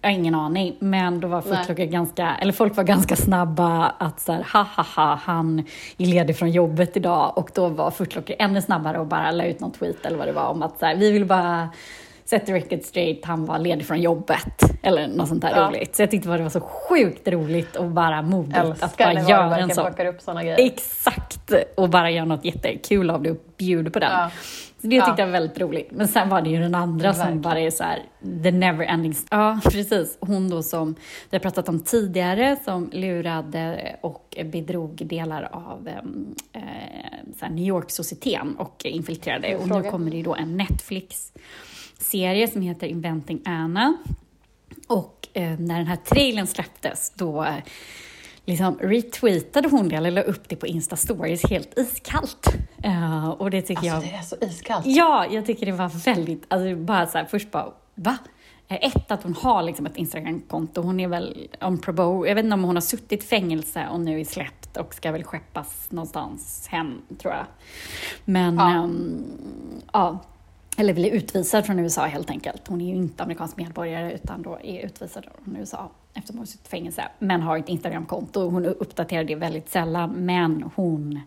jag 0.00 0.10
har 0.10 0.14
ingen 0.14 0.34
aning, 0.34 0.76
men 0.78 1.20
då 1.20 1.28
var. 1.28 1.40
Footlocker 1.40 1.84
ganska, 1.84 2.36
eller 2.36 2.52
folk 2.52 2.76
var 2.76 2.84
ganska 2.84 3.16
snabba 3.16 3.86
att 3.98 4.20
så 4.20 4.32
här, 4.32 4.46
ha 4.52 4.62
ha 4.62 4.86
ha, 4.96 5.14
han 5.22 5.58
är 5.98 6.06
ledig 6.06 6.36
från 6.36 6.50
jobbet 6.50 6.96
idag 6.96 7.38
och 7.38 7.50
då 7.54 7.68
var 7.68 7.90
Footlocker 7.90 8.36
ännu 8.38 8.62
snabbare 8.62 8.98
och 8.98 9.06
bara 9.06 9.30
la 9.30 9.44
ut 9.44 9.60
någon 9.60 9.72
tweet 9.72 10.06
eller 10.06 10.18
vad 10.18 10.26
det 10.26 10.32
var 10.32 10.48
om 10.48 10.62
att 10.62 10.78
så 10.78 10.86
här, 10.86 10.96
vi 10.96 11.10
vill 11.10 11.24
bara 11.24 11.68
set 12.30 12.46
the 12.46 12.52
record 12.52 12.82
straight, 12.82 13.24
han 13.24 13.46
var 13.46 13.58
ledig 13.58 13.86
från 13.86 14.00
jobbet 14.00 14.62
eller 14.82 15.08
något 15.08 15.28
sånt 15.28 15.42
där 15.42 15.50
Ja. 15.56 15.68
roligt. 15.68 15.96
Så 15.96 16.02
jag 16.02 16.10
tyckte 16.10 16.36
det 16.36 16.42
var 16.42 16.48
så 16.50 16.60
sjukt 16.60 17.28
roligt 17.28 17.76
och 17.76 17.90
bara 17.90 18.22
modigt 18.22 18.56
att 18.58 18.82
Älskar 18.82 19.04
bara 19.04 19.12
när 19.22 19.30
göra 19.30 19.56
en 19.58 19.70
sån. 19.70 19.86
upp 20.06 20.20
såna 20.20 20.42
grejer. 20.42 20.60
Exakt! 20.60 21.52
Och 21.76 21.88
bara 21.88 22.10
göra 22.10 22.24
något 22.24 22.44
jättekul 22.44 23.10
av 23.10 23.22
det 23.22 23.30
och 23.30 23.36
bjuda 23.56 23.90
på 23.90 23.98
den. 23.98 24.12
Ja. 24.12 24.30
Så 24.80 24.86
det 24.86 24.96
tyckte 24.96 25.10
Ja. 25.10 25.14
jag 25.18 25.26
var 25.26 25.32
väldigt 25.32 25.60
roligt. 25.60 25.88
Men 25.90 26.08
sen 26.08 26.28
var 26.28 26.42
det 26.42 26.50
ju 26.50 26.60
den 26.60 26.74
andra 26.74 27.12
som 27.12 27.18
Verkligen. 27.18 27.40
bara 27.42 27.60
är 27.60 27.70
så 27.70 27.84
här, 27.84 28.02
the 28.42 28.50
never 28.50 28.84
ending... 28.86 29.14
Ja, 29.30 29.60
precis. 29.64 30.18
Hon 30.20 30.50
då 30.50 30.62
som 30.62 30.94
vi 31.30 31.36
har 31.36 31.40
pratat 31.40 31.68
om 31.68 31.80
tidigare, 31.80 32.56
som 32.64 32.90
lurade 32.92 33.96
och 34.00 34.36
bedrog 34.44 35.06
delar 35.06 35.48
av 35.52 35.88
em, 35.88 36.34
eh, 37.42 37.50
New 37.50 37.64
York-societeten 37.64 38.56
och 38.56 38.84
infiltrerade. 38.84 39.56
Och 39.56 39.68
nu 39.68 39.82
kommer 39.90 40.10
det 40.10 40.16
ju 40.16 40.22
då 40.22 40.34
en 40.34 40.56
Netflix-serie 42.00 42.48
som 42.48 42.62
heter 42.62 42.86
Inventing 42.86 43.40
Anna. 43.44 43.96
Och 44.86 45.28
eh, 45.32 45.58
när 45.58 45.78
den 45.78 45.86
här 45.86 45.96
trailern 45.96 46.46
släpptes, 46.46 47.12
då 47.14 47.44
eh, 47.44 47.54
liksom 48.44 48.78
retweetade 48.78 49.68
hon 49.68 49.88
det, 49.88 49.96
eller 49.96 50.10
la 50.10 50.20
upp 50.22 50.48
det 50.48 50.56
på 50.56 50.66
Insta-stories 50.66 51.48
helt 51.50 51.78
iskallt. 51.78 52.46
Eh, 52.82 53.28
och 53.28 53.50
det 53.50 53.62
tycker 53.62 53.92
Alltså 53.92 53.94
jag... 53.94 54.02
det 54.02 54.10
är 54.16 54.22
så 54.22 54.36
iskallt. 54.40 54.86
Ja, 54.86 55.26
jag 55.30 55.46
tycker 55.46 55.66
det 55.66 55.72
var 55.72 55.88
väldigt, 56.04 56.42
alltså 56.48 56.76
bara 56.76 57.06
så 57.06 57.18
här, 57.18 57.24
först 57.24 57.50
bara, 57.50 57.72
va? 57.94 58.18
Eh, 58.68 58.78
Ett, 58.86 59.10
att 59.10 59.22
hon 59.22 59.34
har 59.34 59.62
liksom 59.62 59.86
ett 59.86 59.96
Instagram-konto. 59.96 60.82
Hon 60.82 61.00
är 61.00 61.08
väl 61.08 61.48
on 61.60 61.78
probo. 61.78 62.26
Jag 62.26 62.34
vet 62.34 62.44
inte 62.44 62.54
om 62.54 62.64
hon 62.64 62.76
har 62.76 62.80
suttit 62.80 63.22
i 63.22 63.26
fängelse 63.26 63.88
och 63.92 64.00
nu 64.00 64.20
är 64.20 64.24
släppt 64.24 64.76
och 64.76 64.94
ska 64.94 65.12
väl 65.12 65.24
skeppas 65.24 65.86
någonstans 65.90 66.66
hem, 66.70 67.02
tror 67.18 67.34
jag. 67.34 67.46
Men, 68.24 68.56
Ja. 68.56 68.70
ja. 68.72 68.88
ja. 69.92 70.24
Eller 70.80 70.94
bli 70.94 71.10
utvisad 71.10 71.66
från 71.66 71.78
USA 71.78 72.04
helt 72.04 72.30
enkelt. 72.30 72.68
Hon 72.68 72.80
är 72.80 72.86
ju 72.86 72.94
inte 72.94 73.22
amerikansk 73.22 73.56
medborgare 73.56 74.12
utan 74.12 74.42
då 74.42 74.58
är 74.62 74.84
utvisad 74.86 75.24
från 75.44 75.56
USA 75.56 75.90
eftersom 76.14 76.38
hon 76.38 76.46
suttit 76.46 76.66
i 76.66 76.70
fängelse. 76.70 77.02
Men 77.18 77.42
har 77.42 77.58
ett 77.58 77.68
Instagramkonto. 77.68 78.48
Hon 78.48 78.64
uppdaterar 78.64 79.24
det 79.24 79.34
väldigt 79.34 79.68
sällan. 79.68 80.10
Men 80.10 80.70
hon 80.74 81.20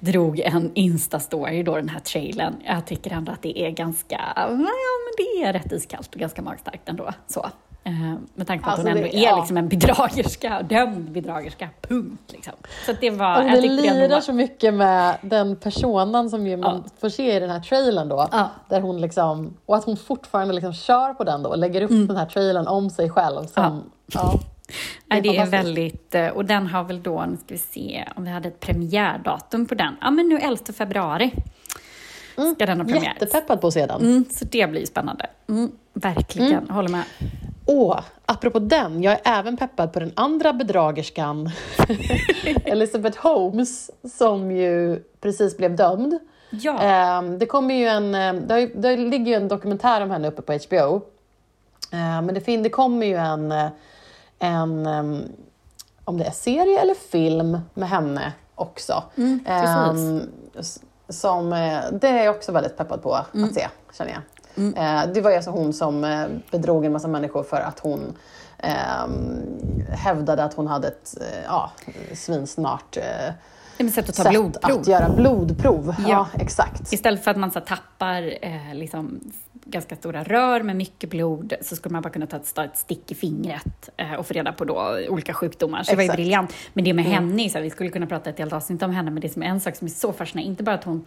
drog 0.00 0.40
en 0.40 0.70
Insta-story 0.74 1.62
då, 1.62 1.76
den 1.76 1.88
här 1.88 2.00
trailern. 2.00 2.54
Jag 2.64 2.86
tycker 2.86 3.10
ändå 3.10 3.32
att 3.32 3.42
det 3.42 3.58
är 3.58 3.70
ganska, 3.70 4.32
ja 4.36 4.48
men 4.48 5.14
det 5.16 5.42
är 5.44 5.52
rätt 5.52 5.72
iskallt 5.72 6.14
och 6.14 6.20
ganska 6.20 6.42
magstarkt 6.42 6.88
ändå. 6.88 7.12
Så. 7.26 7.50
Eh, 7.86 7.92
med 8.34 8.46
tanke 8.46 8.64
på 8.64 8.70
att 8.70 8.78
Alltså, 8.78 8.88
hon 8.88 8.96
ändå 8.96 9.08
det- 9.12 9.16
är 9.16 9.22
ja. 9.24 9.36
liksom 9.36 9.56
en 9.56 9.68
bedragerska, 9.68 10.62
dömd 10.68 11.10
bedragerska, 11.12 11.68
punkt. 11.80 12.22
Liksom. 12.32 12.52
Så 12.86 12.90
att 12.90 13.00
det 13.00 13.10
var, 13.10 13.26
Alltså, 13.26 13.48
jag 13.54 13.62
det 13.62 13.68
ändå 13.68 13.82
lirar 14.00 14.08
var- 14.14 14.20
så 14.20 14.32
mycket 14.32 14.74
med 14.74 15.16
den 15.22 15.56
personen 15.56 16.30
som 16.30 16.46
ju 16.46 16.56
man 16.56 16.84
får 17.00 17.08
se 17.08 17.36
i 17.36 17.40
den 17.40 17.50
här 17.50 17.60
trailern 17.60 18.08
då. 18.08 18.28
Ja. 18.32 18.48
Där 18.68 18.80
hon 18.80 19.00
liksom, 19.00 19.56
och 19.66 19.76
att 19.76 19.84
hon 19.84 19.96
fortfarande 19.96 20.54
liksom 20.54 20.72
kör 20.72 21.14
på 21.14 21.24
den 21.24 21.42
då 21.42 21.50
och 21.50 21.58
lägger 21.58 21.82
upp 21.82 21.90
den 21.90 22.16
här 22.16 22.26
trailern 22.26 22.66
om 22.66 22.90
sig 22.90 23.10
själv. 23.10 23.46
Som, 23.46 23.82
ja. 24.12 24.40
Det 25.08 25.16
är 25.16 25.22
fantastiskt. 25.22 25.52
väldigt, 25.52 26.14
eh, 26.14 26.28
och 26.28 26.44
den 26.44 26.66
har 26.66 26.84
väl 26.84 27.02
då, 27.02 27.24
nu 27.30 27.36
ska 27.36 27.44
vi 27.54 27.58
se 27.58 28.04
om 28.16 28.24
vi 28.24 28.30
hade 28.30 28.48
ett 28.48 28.60
premiärdatum 28.60 29.66
på 29.66 29.74
den. 29.74 29.96
Ja, 30.00 30.10
men 30.10 30.28
nu 30.28 30.38
11 30.38 30.56
februari 30.78 31.32
ska 32.54 32.66
den 32.66 32.78
ha 32.80 32.84
premiär. 32.84 33.14
Jättepeppad 33.20 33.60
på 33.60 33.66
att 33.66 33.72
se 33.74 33.86
den. 33.86 34.00
Mm, 34.00 34.24
så 34.30 34.44
det 34.44 34.70
blir 34.70 34.80
ju 34.80 34.86
spännande. 34.86 35.26
Mm, 35.48 35.70
verkligen, 35.92 36.70
håller 36.70 36.88
med. 36.88 37.04
Åh, 37.66 38.00
apropå 38.26 38.58
den, 38.58 39.02
jag 39.02 39.12
är 39.12 39.20
även 39.24 39.56
peppad 39.56 39.92
på 39.92 40.00
den 40.00 40.12
andra 40.16 40.52
bedragerskan 40.52 41.50
Elizabeth 42.64 43.18
Holmes 43.18 43.90
som 44.18 44.50
ju 44.50 45.02
precis 45.20 45.56
blev 45.56 45.76
dömd. 45.76 46.18
Ja, 46.50 46.78
Ehm, 46.80 47.38
det 47.38 47.46
kommer 47.46 47.74
ju 47.74 47.86
en, 47.86 48.14
ehm, 48.14 48.46
det, 48.74 48.96
ligger 48.96 49.26
ju 49.26 49.34
en 49.34 49.48
dokumentär 49.48 50.00
om 50.00 50.10
henne 50.10 50.28
uppe 50.28 50.42
på 50.42 50.52
HBO. 50.52 51.00
Ehm, 51.92 52.26
men 52.26 52.34
det, 52.34 52.40
fin, 52.40 52.62
det 52.62 52.70
kommer 52.70 53.06
ju 53.06 53.16
en, 53.16 53.52
eh, 53.52 53.68
en, 54.38 54.86
om 56.04 56.18
det 56.18 56.24
är 56.24 56.30
serie 56.30 56.80
eller 56.80 56.94
film 56.94 57.58
med 57.74 57.88
henne 57.88 58.32
också. 58.54 59.02
Mm, 59.16 59.44
som, 61.08 61.52
eh, 61.52 61.78
det 61.92 62.08
är 62.08 62.24
jag 62.24 62.34
också 62.36 62.52
väldigt 62.52 62.76
peppad 62.76 63.02
på 63.02 63.18
Mm. 63.34 63.48
att 63.48 63.54
se, 63.54 63.68
känner 63.98 64.10
jag. 64.12 64.20
Eh, 64.56 65.12
det 65.14 65.20
var 65.20 65.32
alltså 65.32 65.50
hon 65.50 65.72
som 65.72 66.04
eh, 66.04 66.26
bedrog 66.50 66.84
en 66.84 66.92
massa 66.92 67.08
människor 67.08 67.42
för 67.42 67.56
att 67.60 67.78
hon 67.78 68.16
ehm, 68.58 69.40
hävdade 69.90 70.44
att 70.44 70.54
hon 70.54 70.66
hade 70.66 70.88
ett 70.88 71.14
eh, 71.20 71.44
ja, 71.46 71.70
svinsmart 72.14 72.96
eh, 72.96 73.88
sätt 73.90 74.08
att 74.08 74.14
ta 74.16 74.22
sätt 74.22 74.32
blodprov. 74.32 74.80
att 74.80 74.86
göra 74.88 75.08
blodprov. 75.08 75.94
Ja, 75.98 76.04
Ja. 76.08 76.26
exakt. 76.40 76.92
Istället 76.92 77.24
för 77.24 77.30
att 77.30 77.36
man 77.36 77.50
så 77.50 77.60
tappar 77.60 78.22
eh, 78.44 78.74
liksom, 78.74 79.20
ganska 79.66 79.96
stora 79.96 80.22
rör 80.24 80.62
med 80.62 80.76
mycket 80.76 81.10
blod 81.10 81.52
så 81.62 81.76
skulle 81.76 81.92
man 81.92 82.02
bara 82.02 82.10
kunna 82.10 82.26
ta 82.26 82.36
ett, 82.36 82.54
ta 82.54 82.64
ett 82.64 82.76
stick 82.78 83.10
i 83.10 83.14
fingret 83.14 83.88
eh, 83.96 84.12
och 84.14 84.26
få 84.26 84.34
reda 84.34 84.52
på 84.52 84.64
då 84.64 84.98
olika 85.08 85.34
sjukdomar. 85.34 85.82
Så 85.82 85.90
det 85.90 85.96
var 85.96 86.02
ju 86.02 86.10
briljant. 86.12 86.52
Men 86.72 86.84
det 86.84 86.92
med 86.92 87.04
henne, 87.04 87.42
är 87.44 87.48
så 87.48 87.58
här, 87.58 87.62
vi 87.62 87.70
skulle 87.70 87.90
kunna 87.90 88.06
prata 88.06 88.30
ett 88.30 88.38
helt 88.38 88.52
avsnitt 88.52 88.82
om 88.82 88.90
henne, 88.90 89.10
men 89.10 89.20
det 89.20 89.28
som 89.28 89.42
är 89.42 89.46
en 89.46 89.60
sak 89.60 89.76
som 89.76 89.86
är 89.86 89.90
så 89.90 90.12
fascinerande, 90.12 90.50
inte 90.50 90.62
bara 90.62 90.74
att 90.74 90.84
hon 90.84 90.96
eh, 90.96 91.04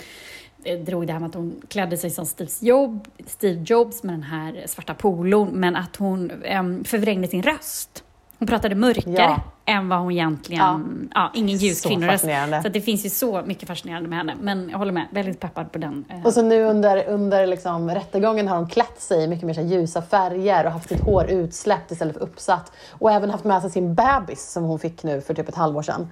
drog 0.76 1.08
det 1.08 1.14
här 1.14 1.20
med 1.20 1.30
att 1.30 1.36
hon 1.36 1.62
klädde 1.68 1.98
sig 1.98 2.10
som 2.10 2.26
Steve 2.26 2.50
Jobs, 2.62 3.10
Steve 3.28 3.62
Jobs 3.66 4.04
med 4.04 4.14
den 4.14 4.24
här 4.24 4.64
svarta 4.68 4.94
polon, 4.94 5.50
men 5.50 5.76
att 5.76 5.96
hon 5.96 6.32
eh, 6.44 6.64
förvrängde 6.84 7.28
sin 7.28 7.44
röst. 7.44 8.04
Hon 8.40 8.48
pratade 8.48 8.76
mörkare 8.76 9.14
Ja. 9.16 9.42
än 9.66 9.90
vad 9.90 10.00
hon 10.00 10.12
egentligen... 10.12 11.10
Ja, 11.16 11.32
ingen 11.36 11.58
ljus 11.58 11.82
Så 11.82 11.90
kvinnoröst. 11.90 12.26
Så 12.64 12.70
det 12.70 12.82
finns 12.82 13.06
ju 13.06 13.10
så 13.10 13.42
mycket 13.46 13.68
fascinerande 13.68 14.10
med 14.10 14.18
henne. 14.18 14.34
Men 14.42 14.70
jag 14.70 14.78
håller 14.78 14.92
med, 14.92 15.08
väldigt 15.12 15.40
peppad 15.40 15.72
på 15.72 15.78
den. 15.78 16.06
eh, 16.10 16.26
Och 16.26 16.34
så 16.34 16.42
nu 16.42 16.64
under, 16.64 17.08
under 17.08 17.48
liksom 17.48 17.90
rättegången 17.92 18.48
har 18.48 18.58
hon 18.58 18.68
klätt 18.70 19.02
sig 19.02 19.24
i 19.24 19.28
mycket 19.28 19.46
mer 19.46 19.62
ljusa 19.62 20.02
färger 20.02 20.66
och 20.66 20.72
haft 20.72 20.90
sitt 20.90 21.00
hår 21.02 21.26
utsläppt 21.30 21.92
istället 21.92 22.14
för 22.14 22.24
uppsatt. 22.24 22.72
Och 22.92 23.12
även 23.12 23.30
haft 23.30 23.44
med 23.44 23.62
sig 23.62 23.72
sin 23.72 23.96
bebis 23.96 24.52
som 24.52 24.64
hon 24.64 24.80
fick 24.80 25.04
nu 25.04 25.22
för 25.22 25.34
typ 25.34 25.50
ett 25.50 25.56
halvår 25.56 25.82
sedan. 25.82 26.08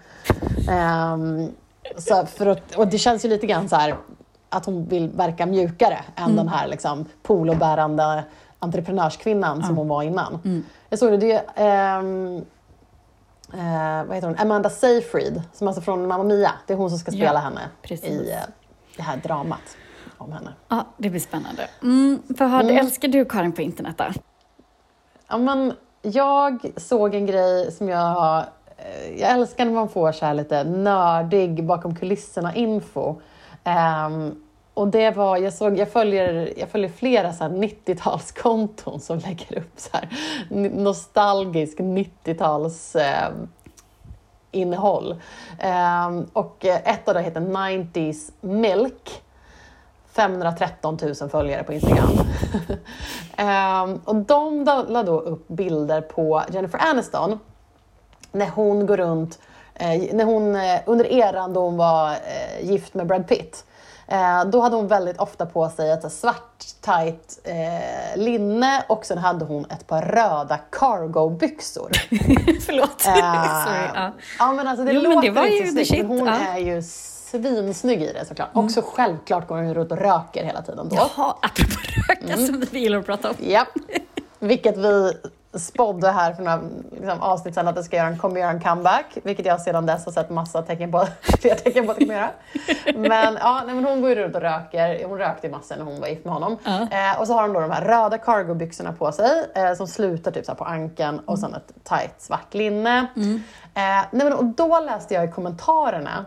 Ehm, 0.69 1.49
så 1.97 2.25
för 2.25 2.45
att, 2.45 2.75
och 2.75 2.87
det 2.87 2.97
känns 2.97 3.25
ju 3.25 3.29
lite 3.29 3.47
grann 3.47 3.69
så 3.69 3.75
här 3.75 3.95
att 4.49 4.65
hon 4.65 4.85
vill 4.85 5.09
verka 5.09 5.45
mjukare 5.45 5.97
än 6.15 6.35
den 6.35 6.47
här 6.47 6.67
liksom 6.67 7.05
polobärande 7.23 8.23
entreprenörskvinnan 8.59 9.63
som 9.63 9.77
hon 9.77 9.87
var 9.87 10.03
innan. 10.03 10.63
Jag 10.89 10.99
såg 10.99 11.11
det, 11.11 11.17
det 11.17 11.31
är, 11.55 11.99
ehm, 11.99 12.37
eh, 13.53 14.03
vad 14.07 14.15
heter 14.15 14.27
hon? 14.27 14.37
Amanda 14.39 14.69
Seyfried, 14.69 15.41
som 15.53 15.67
alltså 15.67 15.81
från 15.81 16.07
Mamma 16.07 16.23
Mia. 16.23 16.51
Det 16.67 16.73
är 16.73 16.77
hon 16.77 16.89
som 16.89 16.99
ska 16.99 17.11
spela 17.11 17.33
Ja, 17.33 17.37
henne 17.39 17.61
precis. 17.81 18.09
i 18.09 18.31
eh, 18.31 18.37
det 18.97 19.03
här 19.03 19.17
dramat 19.17 19.77
om 20.17 20.31
henne. 20.31 20.53
Ja, 20.69 20.85
det 20.97 21.09
blir 21.09 21.21
spännande. 21.21 21.67
Mm, 21.83 22.21
vad 22.27 22.71
älskar 22.71 23.07
du 23.07 23.25
Karin 23.25 23.51
på 23.51 23.61
internet 23.61 23.97
då? 23.97 24.05
Ja, 25.27 25.37
men 25.37 25.73
jag 26.01 26.65
såg 26.77 27.15
en 27.15 27.25
grej 27.25 27.71
som 27.71 27.89
jag... 27.89 28.37
eh, 28.77 29.19
Jag 29.21 29.31
älskar 29.31 29.65
när 29.65 29.71
man 29.73 29.89
får 29.89 30.11
så 30.11 30.25
här 30.25 30.33
lite 30.33 30.63
nördig 30.63 31.63
bakom 31.65 31.95
kulisserna-info. 31.95 33.15
Um, 33.65 34.41
och 34.73 34.87
det 34.87 35.11
var, 35.11 35.37
jag, 35.37 35.53
såg, 35.53 35.77
jag, 35.77 35.91
följer, 35.91 36.53
jag 36.57 36.69
följer 36.69 36.89
flera 36.89 37.31
90-talskonton 37.31 38.99
som 38.99 39.17
lägger 39.17 39.57
upp 39.57 39.73
så 39.79 39.89
här 39.93 40.09
nostalgisk 40.69 41.79
90-tals... 41.79 42.95
eh, 42.95 43.29
innehåll. 44.55 45.15
Ehm, 45.59 46.25
och 46.33 46.65
ett 46.65 47.07
av 47.07 47.13
dem 47.13 47.23
heter 47.23 47.41
90s 47.41 48.31
Milk. 48.41 49.21
513 50.11 50.97
000 51.21 51.29
följare 51.29 51.63
på 51.63 51.73
Instagram. 51.73 52.09
Ehm, 53.37 54.01
och 54.05 54.15
de 54.15 54.63
la 54.89 55.03
då 55.03 55.19
upp 55.19 55.47
bilder 55.47 56.01
på 56.01 56.43
Jennifer 56.51 56.79
Aniston 56.89 57.39
när 58.31 58.49
hon 58.49 58.85
går 58.85 58.97
runt, 58.97 59.39
eh, 59.39 59.54
när 60.13 60.23
hon, 60.23 60.55
eh, 60.55 60.79
under 60.85 61.05
eran 61.05 61.53
då 61.53 61.61
hon 61.61 61.77
var 61.77 62.11
eh, 62.11 62.69
gift 62.71 62.93
med 62.93 63.07
Brad 63.07 63.27
Pitt. 63.27 63.65
Eh, 64.07 64.45
då 64.45 64.61
hade 64.61 64.75
hon 64.75 64.87
väldigt 64.87 65.17
ofta 65.17 65.45
på 65.45 65.69
sig 65.69 65.91
ett 65.91 66.11
svart 66.11 66.65
tight 66.81 67.39
eh, 67.43 68.21
linne 68.21 68.83
och 68.87 69.05
sen 69.05 69.17
hade 69.17 69.45
hon 69.45 69.65
ett 69.65 69.87
par 69.87 70.01
röda 70.01 70.59
cargo-byxor. 70.71 71.89
Förlåt. 72.65 73.07
Eh, 73.07 73.13
Sorry, 73.65 73.89
ja. 73.93 74.11
ja 74.39 74.53
men 74.53 74.67
alltså 74.67 74.85
det 74.85 74.91
Jo, 74.91 75.01
men 75.01 75.11
låter 75.11 75.27
det 75.27 75.33
var 75.33 75.45
inte 75.45 75.79
ju 75.79 75.85
så 75.85 75.85
snyggt, 75.85 76.07
men 76.07 76.19
hon 76.19 76.27
ja. 76.27 76.33
är 76.33 76.57
ju 76.57 76.81
svinsnygg 76.81 78.01
i 78.01 78.13
det 78.13 78.25
såklart. 78.25 78.49
Och 78.53 78.71
så 78.71 78.81
självklart 78.81 79.47
går 79.47 79.55
hon 79.55 79.73
runt 79.73 79.91
och 79.91 79.97
röker 79.97 80.43
hela 80.43 80.61
tiden 80.61 80.89
då. 80.89 80.95
Jaha, 80.95 81.35
apropå 81.41 81.79
röka 82.09 82.37
som 82.37 82.63
vi 82.71 82.79
gillar 82.79 82.99
att 82.99 83.05
prata 83.05 83.29
om. 83.29 83.35
Japp. 83.39 83.67
Vilket 84.39 84.77
vi 84.77 85.13
spådde 85.59 86.11
här 86.11 86.33
för 86.33 86.43
några 86.43 86.61
liksom, 86.91 87.21
avsnitt 87.21 87.55
sedan 87.55 87.67
att 87.67 87.75
det 87.75 87.83
ska 87.83 87.97
göra 87.97 88.07
en, 88.07 88.17
kommer 88.17 88.39
göra 88.39 88.51
en 88.51 88.61
comeback. 88.61 89.17
Vilket 89.23 89.45
jag 89.45 89.61
sedan 89.61 89.85
dess 89.85 90.05
har 90.05 90.11
sett 90.11 90.29
massa 90.29 90.61
tecken 90.61 90.91
på, 90.91 91.07
fler 91.41 91.55
tecken 91.55 91.85
på 91.85 91.91
att 91.91 91.97
det 91.97 92.05
kommer 92.05 92.15
göra. 92.15 92.31
Men, 92.95 93.37
ja, 93.41 93.63
nej, 93.65 93.75
men 93.75 93.85
hon 93.85 94.01
går 94.01 94.09
ju 94.09 94.15
runt 94.15 94.35
och 94.35 94.41
röker. 94.41 95.05
Hon 95.05 95.17
rökte 95.17 95.47
ju 95.47 95.53
massor 95.53 95.75
när 95.75 95.83
hon 95.83 95.99
var 95.99 96.07
gift 96.07 96.25
med 96.25 96.33
honom. 96.33 96.57
Ja. 96.63 96.87
Eh, 96.91 97.19
och 97.19 97.27
så 97.27 97.33
har 97.33 97.41
hon 97.41 97.53
då 97.53 97.59
de 97.59 97.71
här 97.71 97.85
röda 97.85 98.17
cargobyxorna 98.17 98.93
på 98.93 99.11
sig 99.11 99.51
eh, 99.55 99.73
som 99.73 99.87
slutar 99.87 100.31
typ 100.31 100.45
så 100.45 100.55
på 100.55 100.63
ankeln 100.63 101.19
och 101.19 101.39
sen 101.39 101.53
ett 101.53 101.71
tight 101.83 102.21
svart 102.21 102.53
linne. 102.53 103.07
Eh, 103.73 104.05
nej, 104.11 104.23
men, 104.23 104.33
och 104.33 104.45
då 104.45 104.79
läste 104.79 105.13
jag 105.13 105.25
i 105.25 105.31
kommentarerna 105.31 106.25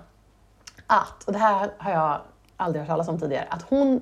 att, 0.86 1.24
och 1.26 1.32
det 1.32 1.38
här 1.38 1.70
har 1.78 1.90
jag 1.90 2.20
aldrig 2.56 2.82
hört 2.82 2.88
talas 2.88 3.08
om 3.08 3.20
tidigare, 3.20 3.46
att 3.50 3.62
hon, 3.62 4.00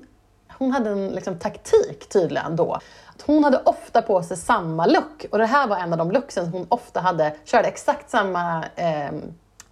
hon 0.57 0.71
hade 0.71 0.89
en 0.89 1.07
liksom, 1.07 1.39
taktik 1.39 2.09
tydligen 2.09 2.55
då. 2.55 2.73
Att 3.15 3.21
hon 3.25 3.43
hade 3.43 3.57
ofta 3.65 4.01
på 4.01 4.23
sig 4.23 4.37
samma 4.37 4.85
look 4.85 5.25
och 5.31 5.37
det 5.37 5.45
här 5.45 5.67
var 5.67 5.77
en 5.77 5.91
av 5.91 5.97
de 5.97 6.11
looksen 6.11 6.43
som 6.45 6.53
hon 6.53 6.65
ofta 6.69 6.99
hade, 6.99 7.35
körde 7.45 7.67
exakt 7.67 8.09
samma 8.09 8.63
eh, 8.75 9.11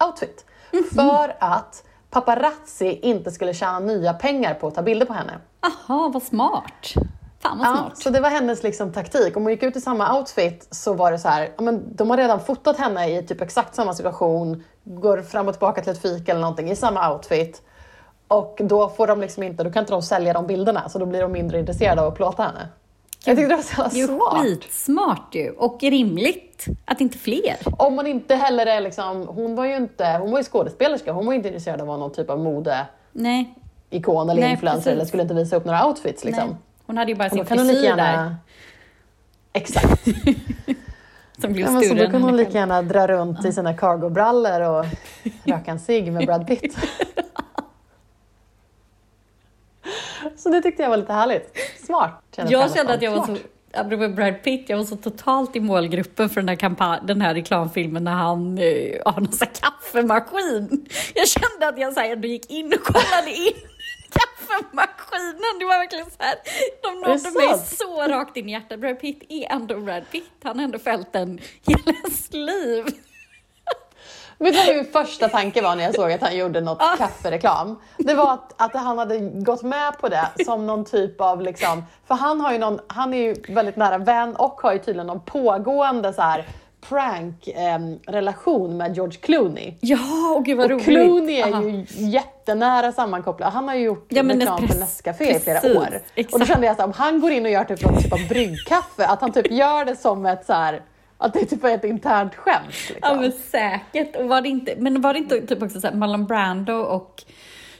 outfit. 0.07 0.45
För 0.95 1.35
att 1.39 1.83
paparazzi 2.09 2.99
inte 3.01 3.31
skulle 3.31 3.53
tjäna 3.53 3.79
nya 3.79 4.13
pengar 4.13 4.53
på 4.53 4.67
att 4.67 4.75
ta 4.75 4.81
bilder 4.81 5.05
på 5.05 5.13
henne. 5.13 5.33
Aha, 5.61 6.09
vad 6.13 6.23
smart. 6.23 6.93
Fan 7.39 7.57
vad 7.57 7.67
Ja, 7.67 7.75
smart. 7.77 7.97
så 7.97 8.09
det 8.09 8.19
var 8.19 8.29
hennes 8.29 8.63
liksom, 8.63 8.93
taktik. 8.93 9.37
Om 9.37 9.43
hon 9.43 9.51
gick 9.51 9.63
ut 9.63 9.75
i 9.75 9.81
samma 9.81 10.17
outfit 10.19 10.67
så 10.71 10.93
var 10.93 11.11
det 11.11 11.19
så 11.19 11.27
här, 11.29 11.49
ja, 11.57 11.63
men 11.63 11.95
de 11.95 12.09
har 12.09 12.17
redan 12.17 12.39
fotat 12.39 12.77
henne 12.77 13.17
i 13.17 13.23
typ 13.23 13.41
exakt 13.41 13.75
samma 13.75 13.93
situation, 13.93 14.63
går 14.83 15.21
fram 15.21 15.47
och 15.47 15.53
tillbaka 15.53 15.81
till 15.81 15.91
ett 15.91 16.01
fika 16.01 16.31
eller 16.31 16.41
någonting 16.41 16.71
i 16.71 16.75
samma 16.75 17.13
outfit. 17.13 17.61
Och 18.27 18.57
då 18.63 18.89
får 18.89 19.07
de 19.07 19.21
liksom 19.21 19.43
inte, 19.43 19.63
då 19.63 19.71
kan 19.71 19.83
inte 19.83 19.93
de 19.93 20.01
sälja 20.01 20.33
de 20.33 20.47
bilderna 20.47 20.89
så 20.89 20.99
då 20.99 21.05
blir 21.05 21.21
de 21.21 21.31
mindre 21.31 21.59
intresserade 21.59 22.01
av 22.01 22.07
att 22.07 22.15
plåta 22.15 22.43
henne. 22.43 22.67
Jag 23.25 23.37
tyckte 23.37 23.49
det 23.49 23.55
var 23.55 23.63
så 23.63 23.83
Det 23.83 23.89
är 23.89 23.93
ju 23.95 23.99
jävla 24.01 24.17
smart. 24.17 24.41
skitsmart 24.43 25.35
ju. 25.35 25.49
Och 25.51 25.81
rimligt 25.81 26.65
att 26.85 27.01
inte 27.01 27.17
fler. 27.17 27.55
Om 27.77 27.95
man 27.95 28.07
inte 28.07 28.35
heller 28.35 28.65
är 28.65 28.81
liksom, 28.81 29.27
hon 29.27 29.55
var 29.55 29.65
ju 29.65 29.75
inte, 29.75 30.17
hon 30.21 30.31
var 30.31 30.39
ju 30.39 30.43
skådespelerska, 30.43 31.11
hon 31.11 31.25
var 31.25 31.33
inte 31.33 31.47
intresserad 31.47 31.75
av 31.75 31.81
att 31.81 31.87
vara 31.87 31.97
någon 31.97 32.11
typ 32.13 32.29
av 32.29 32.39
modeikon 32.39 32.85
Nej. 33.11 33.55
eller 33.91 34.35
Nej, 34.35 34.51
influencer 34.51 34.75
precis. 34.81 34.87
eller 34.87 35.05
skulle 35.05 35.23
inte 35.23 35.33
visa 35.35 35.55
upp 35.55 35.65
några 35.65 35.87
outfits 35.87 36.23
liksom. 36.23 36.47
nej. 36.47 36.57
Hon 36.87 36.97
hade 36.97 37.11
ju 37.11 37.17
bara 37.17 37.29
sin 37.29 37.45
frisyr 37.45 37.65
där. 37.65 37.83
gärna... 37.83 38.35
Exakt. 39.53 40.03
Som 41.41 41.53
blev 41.53 41.67
Ja, 41.67 41.81
så 41.81 41.93
då 41.93 42.09
kan 42.11 42.23
hon 42.23 42.37
lika 42.37 42.51
gärna 42.51 42.81
dra 42.81 43.07
runt 43.07 43.45
i 43.45 43.53
sina 43.53 43.73
cargobrallor 43.73 44.61
och 44.61 44.85
röka 45.43 45.71
en 45.71 45.79
cigg 45.79 46.11
med 46.11 46.25
Brad 46.25 46.47
Pitt. 46.47 46.77
Så 50.45 50.49
det 50.49 50.61
tyckte 50.61 50.83
jag 50.83 50.89
var 50.89 50.97
lite 50.97 51.13
härligt. 51.13 51.57
Smart. 51.85 52.23
Jag 52.35 52.75
kände 52.75 52.93
att 52.93 53.01
jag 53.01 53.11
var 53.11 53.25
så, 53.25 53.37
apropå 53.73 54.07
Brad 54.07 54.43
Pitt, 54.43 54.69
jag 54.69 54.77
var 54.77 54.83
så 54.83 54.95
totalt 54.95 55.55
i 55.55 55.59
målgruppen 55.59 56.29
för 56.29 56.41
den 56.41 56.49
här, 56.79 57.07
den 57.07 57.21
här 57.21 57.33
reklamfilmen 57.33 58.03
när 58.03 58.11
han 58.11 58.57
eh, 58.57 59.01
har 59.05 59.21
någon 59.21 59.31
sån 59.31 59.47
kaffemaskin. 59.61 60.85
Jag 61.15 61.27
kände 61.27 61.67
att 61.67 61.79
jag 61.79 61.93
så 61.93 61.99
här, 61.99 62.11
ändå 62.11 62.27
gick 62.27 62.51
in 62.51 62.73
och 62.73 62.83
kollade 62.83 63.31
in 63.31 63.53
kaffemaskinen. 64.17 65.59
Det 65.59 65.65
var 65.65 65.77
verkligen 65.77 66.05
så 66.05 66.17
här, 66.19 66.35
de 66.83 66.99
nådde 66.99 67.31
mig 67.31 67.59
så 67.65 68.07
rakt 68.07 68.37
in 68.37 68.49
i 68.49 68.51
hjärtat. 68.51 68.79
Brad 68.79 68.99
Pitt 68.99 69.23
är 69.29 69.51
ändå 69.51 69.79
Brad 69.79 70.03
Pitt. 70.11 70.31
Han 70.43 70.57
har 70.57 70.63
ändå 70.65 70.79
följt 70.79 71.13
den 71.13 71.39
hela 71.67 71.97
ens 72.03 72.33
liv. 72.33 72.85
Vet 74.37 74.53
du 74.53 74.65
vad 74.65 74.75
min 74.75 74.85
första 74.85 75.29
tanke 75.29 75.61
var 75.61 75.75
när 75.75 75.83
jag 75.83 75.95
såg 75.95 76.11
att 76.11 76.21
han 76.21 76.37
gjorde 76.37 76.61
något 76.61 76.77
Ah. 76.81 76.95
kaffereklam? 76.97 77.79
Det 77.97 78.13
var 78.13 78.33
att, 78.33 78.53
att 78.57 78.73
han 78.73 78.97
hade 78.97 79.19
gått 79.19 79.63
med 79.63 79.97
på 79.99 80.09
det 80.09 80.27
som 80.45 80.65
någon 80.67 80.85
typ 80.85 81.21
av 81.21 81.41
liksom, 81.41 81.83
för 82.07 82.15
han 82.15 82.41
har 82.41 82.51
ju 82.53 82.57
någon, 82.57 82.79
han 82.87 83.13
är 83.13 83.17
ju 83.17 83.35
väldigt 83.53 83.75
nära 83.75 83.97
vän 83.97 84.35
och 84.35 84.61
har 84.61 84.73
ju 84.73 84.79
tydligen 84.79 85.07
någon 85.07 85.21
pågående 85.21 86.13
så 86.13 86.21
här 86.21 86.45
prank 86.89 87.47
em, 87.55 87.99
relation 88.07 88.77
med 88.77 88.95
George 88.95 89.19
Clooney. 89.21 89.73
Ja, 89.81 89.97
och 90.37 90.45
gud 90.45 90.57
vad 90.57 90.65
Och 90.65 90.71
roligt. 90.71 90.85
Clooney 90.85 91.35
är 91.41 91.53
Aha. 91.53 91.63
ju 91.63 91.85
jättenära 91.89 92.91
sammankopplad. 92.91 93.53
Han 93.53 93.67
har 93.67 93.75
ju 93.75 93.83
gjort 93.83 94.05
Ja, 94.09 94.23
reklam 94.23 94.67
för 94.67 94.79
Nescafé 94.79 95.35
i 95.35 95.39
flera 95.39 95.77
år. 95.77 96.01
exakt. 96.15 96.33
Och 96.33 96.39
då 96.39 96.45
kände 96.45 96.65
jag 96.67 96.73
att 96.73 96.79
om 96.85 96.91
han 96.95 97.21
går 97.21 97.31
in 97.31 97.45
och 97.45 97.51
gör 97.51 97.63
typ 97.63 97.81
någon 97.83 97.97
typ 98.03 98.13
av 98.13 98.19
bryggkaffe, 98.29 99.05
att 99.07 99.21
han 99.21 99.31
typ 99.31 99.51
gör 99.51 99.85
det 99.85 99.95
som 99.95 100.25
ett 100.25 100.45
så 100.45 100.53
här, 100.53 100.81
att 101.17 101.33
det 101.33 101.45
typ 101.45 101.63
är 101.63 101.75
ett 101.75 101.83
internt 101.83 102.35
skämt. 102.35 102.67
Liksom. 102.69 102.95
Ja 103.01 103.15
men 103.15 103.31
säkert. 103.31 104.15
Och 104.15 104.29
var 104.29 104.41
det 104.41 104.49
inte, 104.49 104.75
men 104.77 105.01
var 105.01 105.13
det 105.13 105.19
inte 105.19 105.41
typ 105.41 105.63
också 105.63 105.81
så 105.81 105.87
här, 105.87 105.95
Marlon 105.95 106.25
Brando 106.25 106.73
och 106.73 107.23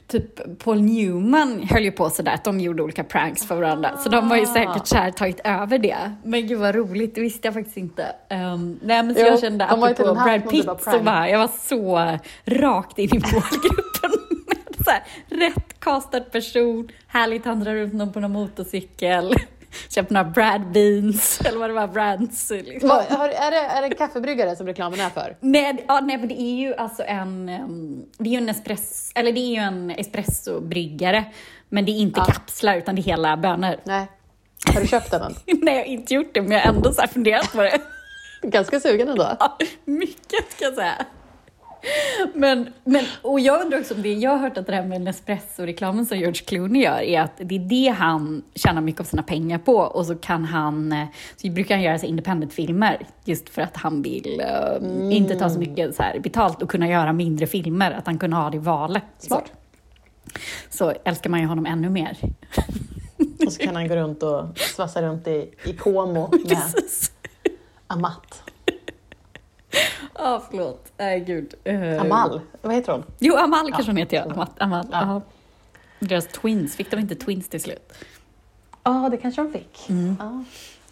typ 0.08 0.60
Paul 0.64 0.82
Newman 0.82 1.64
höll 1.64 1.84
ju 1.84 1.92
på 1.92 2.10
sådär 2.10 2.34
att 2.34 2.44
de 2.44 2.60
gjorde 2.60 2.84
olika 2.84 3.04
pranks 3.04 3.46
för 3.46 3.56
varandra. 3.56 3.98
Så 3.98 4.10
de 4.10 4.32
har 4.32 4.38
ju 4.38 4.46
säkert 4.46 4.88
så 4.88 4.96
här 4.96 5.12
tagit 5.12 5.40
över 5.44 5.80
det. 5.80 6.12
Men 6.24 6.48
gud 6.48 6.60
vad 6.60 6.76
roligt, 6.76 7.16
det 7.16 7.22
visste 7.22 7.48
jag 7.48 7.54
faktiskt 7.54 7.78
inte. 7.78 8.16
Um, 8.30 8.80
nej 8.84 9.04
men 9.04 9.16
så 9.16 9.22
Jo, 9.22 9.28
jag 9.28 9.40
kände 9.40 9.66
apropå 9.66 10.14
Brad 10.14 10.50
Pitt 10.50 10.70
så 10.80 11.00
bara, 11.00 11.30
jag 11.30 11.40
var 11.40 11.50
så 11.62 12.18
rakt 12.46 13.00
in 13.00 13.06
i 13.06 13.20
målgruppen. 13.34 14.12
så 14.86 14.92
här, 14.92 15.04
rätt 15.30 15.80
castad 15.80 16.22
person, 16.22 16.90
härligt 17.08 17.46
han 17.46 17.60
drar 17.60 17.74
runt 17.74 17.94
någon 17.94 18.14
på 18.14 18.20
någon 18.20 18.32
motorcykel. 18.32 19.34
Köpt 19.90 20.10
några 20.10 20.24
Brad 20.30 20.72
Beans, 20.72 21.42
eller 21.46 21.60
vad 21.60 21.70
det 21.70 21.74
var, 21.74 21.88
Brands. 21.88 22.50
Liksom. 22.50 22.90
Vad- 22.90 23.04
har- 23.06 23.30
är, 23.30 23.52
det, 23.52 23.58
är 23.58 23.82
det 23.82 23.88
en 23.88 23.96
kaffebryggare 23.96 24.56
som 24.56 24.68
reklamen 24.68 25.00
är 25.00 25.10
för? 25.10 25.38
Nej, 25.40 25.86
ja, 25.88 26.00
nej, 26.00 26.18
men 26.18 26.28
det 26.28 26.42
är 26.42 26.56
ju 26.56 26.76
alltså 26.76 27.04
en, 27.04 27.46
det 28.18 28.30
är 28.30 28.32
ju 28.32 28.38
en 28.38 28.50
espresso, 28.50 29.12
eller 29.16 29.32
det 29.32 29.40
är 29.40 29.50
ju 29.50 29.56
en 29.62 29.92
espressobryggare. 29.92 31.26
Men 31.70 31.86
det 31.86 31.92
är 31.92 32.00
inte 32.00 32.20
Ja. 32.20 32.26
kapslar 32.34 32.76
utan 32.78 32.96
det 32.96 33.02
är 33.02 33.04
hela 33.04 33.38
bönor. 33.38 33.76
Nej. 33.84 34.08
Har 34.74 34.82
du 34.82 34.88
köpt 34.88 35.12
den 35.12 35.22
än? 35.22 35.36
nej, 35.62 35.74
jag 35.76 35.82
har 35.82 35.86
inte 35.90 36.14
gjort 36.14 36.34
det 36.34 36.42
men 36.42 36.52
jag 36.52 36.60
har 36.60 36.74
ändå 36.74 36.94
så 36.94 37.08
funderat 37.08 37.52
på 37.52 37.62
det. 37.62 37.82
Ganska 38.42 38.80
sugen 38.80 39.10
ändå. 39.10 39.36
Ja, 39.40 39.58
Mycket 39.86 40.52
ska 40.52 40.66
jag 40.66 40.74
säga. 40.74 41.06
Men, 42.34 42.70
men, 42.84 43.06
och 43.22 43.40
jag 43.40 43.62
undrar 43.62 43.80
också 43.80 43.94
om 43.94 44.02
det, 44.02 44.14
jag 44.14 44.32
har 44.32 44.38
hört 44.38 44.58
att 44.58 44.68
det 44.68 44.76
här 44.76 44.86
med 44.86 45.02
Nespresso-reklamen 45.02 46.06
som 46.06 46.18
George 46.18 46.42
Clooney 46.46 46.84
gör 46.84 47.00
är 47.00 47.22
att 47.22 47.38
det 47.38 47.56
är 47.56 47.60
det 47.60 47.96
han 47.98 48.44
tjänar 48.56 48.82
mycket 48.82 49.02
av 49.02 49.06
sina 49.06 49.24
pengar 49.24 49.58
på 49.58 49.76
och 49.76 50.06
så 50.06 50.16
kan 50.16 50.46
han, 50.46 51.08
så 51.36 51.50
brukar 51.50 51.76
han 51.76 51.84
göra 51.84 52.00
så 52.00 52.06
independent-filmer 52.06 53.08
just 53.26 53.50
för 53.50 53.62
att 53.62 53.78
han 53.78 54.02
vill 54.02 54.42
eh, 54.42 55.16
inte 55.16 55.36
ta 55.36 55.50
så 55.50 55.60
mycket 55.60 55.96
så 55.96 56.04
här 56.04 56.20
betalt 56.20 56.62
och 56.62 56.70
kunna 56.70 56.88
göra 56.88 57.14
mindre 57.14 57.48
filmer, 57.48 57.92
att 57.92 58.06
han 58.06 58.18
kunde 58.18 58.36
ha 58.36 58.50
det 58.50 58.60
valet. 58.60 59.04
Smart. 59.18 59.52
Så, 60.70 60.78
så 60.78 60.94
älskar 61.04 61.30
man 61.30 61.40
ju 61.40 61.46
honom 61.46 61.66
ännu 61.66 61.90
mer. 61.90 62.18
Och 63.46 63.54
så 63.54 63.60
kan 63.60 63.76
han 63.76 63.88
gå 63.88 63.96
runt 63.96 64.24
och 64.24 64.58
svassa 64.58 65.02
runt 65.02 65.28
i, 65.28 65.54
i 65.66 65.74
Como 65.74 66.32
med. 66.48 66.62
Amat. 67.88 68.45
Ja, 70.18 70.42
förlåt. 70.50 70.92
Nej, 70.98 71.20
gud. 71.20 71.54
Eh, 71.64 72.02
Amal, 72.02 72.42
vad 72.62 72.74
heter 72.76 72.92
hon? 72.92 73.04
Jo, 73.20 73.36
Amal 73.38 73.72
kanske 73.74 73.90
hon 73.92 73.98
heter, 73.98 74.18
ja. 74.36 74.48
Amal. 74.58 74.86
Ja. 74.92 75.02
Ja. 75.02 75.22
Deras 76.00 76.28
twins, 76.28 76.76
fick 76.76 76.92
de 76.92 77.00
inte 77.00 77.16
twins 77.16 77.50
till 77.50 77.62
slut? 77.62 77.94
Ja, 78.84 79.08
det 79.12 79.18
kanske 79.18 79.42
de 79.42 79.52
fick. 79.54 79.86
Ja. 80.20 80.44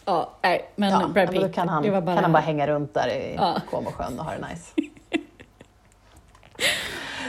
Ja, 0.06 0.32
nej, 0.41 0.69
men 0.76 0.89
Ja, 0.89 0.98
Brad 1.00 1.13
men 1.13 1.28
Pitt, 1.28 1.41
då 1.41 1.50
kan 1.50 1.69
han, 1.69 1.84
det 1.84 1.89
var 1.91 2.02
bara... 2.02 2.15
kan 2.15 2.24
han 2.24 2.32
bara 2.34 2.41
hänga 2.43 2.67
runt 2.67 2.93
där 2.93 3.08
i 3.08 3.36
Ja. 3.36 3.62
Comosjön 3.69 4.19
och 4.19 4.26
ha 4.26 4.32
det 4.34 4.48
nice. 4.50 4.72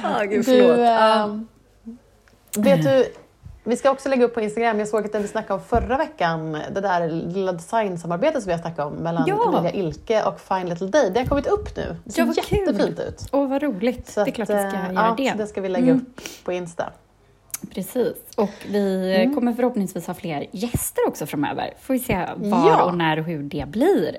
Ja, 0.02 0.22
gud, 0.24 0.30
Du, 0.40 0.42
förlåt. 0.42 0.78
eh, 0.78 0.84
Ja. 0.84 1.38
vet 2.58 2.82
du, 2.82 3.12
vi 3.64 3.76
ska 3.76 3.90
också 3.90 4.08
lägga 4.08 4.24
upp 4.24 4.34
på 4.34 4.40
Instagram, 4.40 4.78
jag 4.78 4.88
såg 4.88 5.06
att 5.06 5.14
vi 5.22 5.28
snackade 5.28 5.54
om 5.54 5.66
förra 5.66 5.96
veckan, 5.96 6.52
det 6.52 6.80
där 6.80 7.08
lilla 7.08 7.52
designsamarbetet 7.52 8.42
som 8.42 8.46
vi 8.48 8.52
har 8.52 8.60
snackat 8.60 8.86
om 8.86 8.92
mellan 8.92 9.24
Ja. 9.26 9.48
Emilia 9.58 9.72
Ilke 9.72 10.22
och 10.22 10.40
Fine 10.40 10.68
Little 10.68 10.86
Day. 10.86 11.10
Det 11.10 11.20
har 11.20 11.26
kommit 11.26 11.46
upp 11.46 11.76
nu. 11.76 11.96
Det 12.04 12.12
ser 12.12 12.20
Ja, 12.22 12.26
vad 12.26 12.44
kul. 12.44 12.58
jättefint 12.58 13.00
ut. 13.00 13.28
Åh, 13.32 13.48
vad 13.48 13.62
roligt. 13.62 14.08
Så 14.08 14.24
det 14.24 14.30
är 14.30 14.32
klart 14.32 14.50
vi 14.50 14.52
ska 14.52 14.66
eh, 14.66 14.72
göra 14.74 14.92
ja, 14.94 15.14
det. 15.16 15.32
Det 15.36 15.46
ska 15.46 15.60
vi 15.60 15.68
lägga 15.68 15.84
Mm. 15.92 15.96
upp 15.96 16.20
på 16.44 16.52
Insta. 16.52 16.90
Precis. 17.74 18.12
Och 18.36 18.50
vi 18.68 19.14
Mm. 19.22 19.34
kommer 19.34 19.52
förhoppningsvis 19.52 20.06
ha 20.06 20.14
fler 20.14 20.46
gäster 20.52 21.02
också 21.08 21.26
framöver. 21.26 21.74
Får 21.80 21.94
vi 21.94 22.00
se 22.00 22.16
var 22.36 22.68
Ja. 22.70 22.82
och 22.84 22.96
när 22.96 23.18
och 23.18 23.24
hur 23.24 23.42
det 23.42 23.64
blir. 23.68 24.16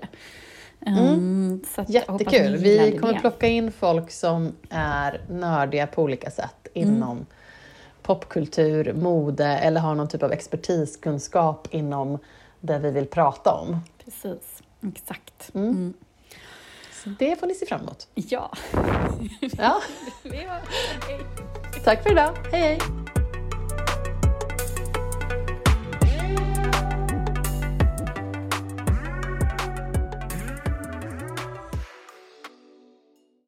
Hoppas 0.79 1.87
ni 1.87 1.93
Jättekul. 1.93 2.57
Vi 2.57 2.97
kommer 3.01 3.13
det. 3.13 3.19
plocka 3.19 3.47
in 3.47 3.71
folk 3.71 4.11
som 4.11 4.51
är 4.69 5.21
nördiga 5.29 5.87
på 5.87 6.01
olika 6.03 6.31
sätt 6.31 6.67
Mm. 6.73 6.89
inom 6.95 7.25
popkultur, 8.05 8.93
mode 8.93 9.45
eller 9.45 9.81
har 9.81 9.95
någon 9.95 10.07
typ 10.07 10.23
av 10.23 10.31
expertiskunskap 10.31 11.67
inom 11.71 12.17
det 12.59 12.79
vi 12.79 12.91
vill 12.91 13.05
prata 13.05 13.53
om. 13.53 13.79
Precis, 14.05 14.63
exakt. 14.95 15.55
Mm. 15.55 15.93
Så 17.03 17.09
det 17.19 17.39
får 17.39 17.47
ni 17.47 17.55
se 17.55 17.65
fram 17.65 17.81
emot. 17.81 18.07
Ja. 18.13 18.51
Ja, 19.57 19.81
tack 21.83 22.03
för 22.03 22.11
idag. 22.11 22.37
Hej 22.51 22.61
hej! 22.61 23.04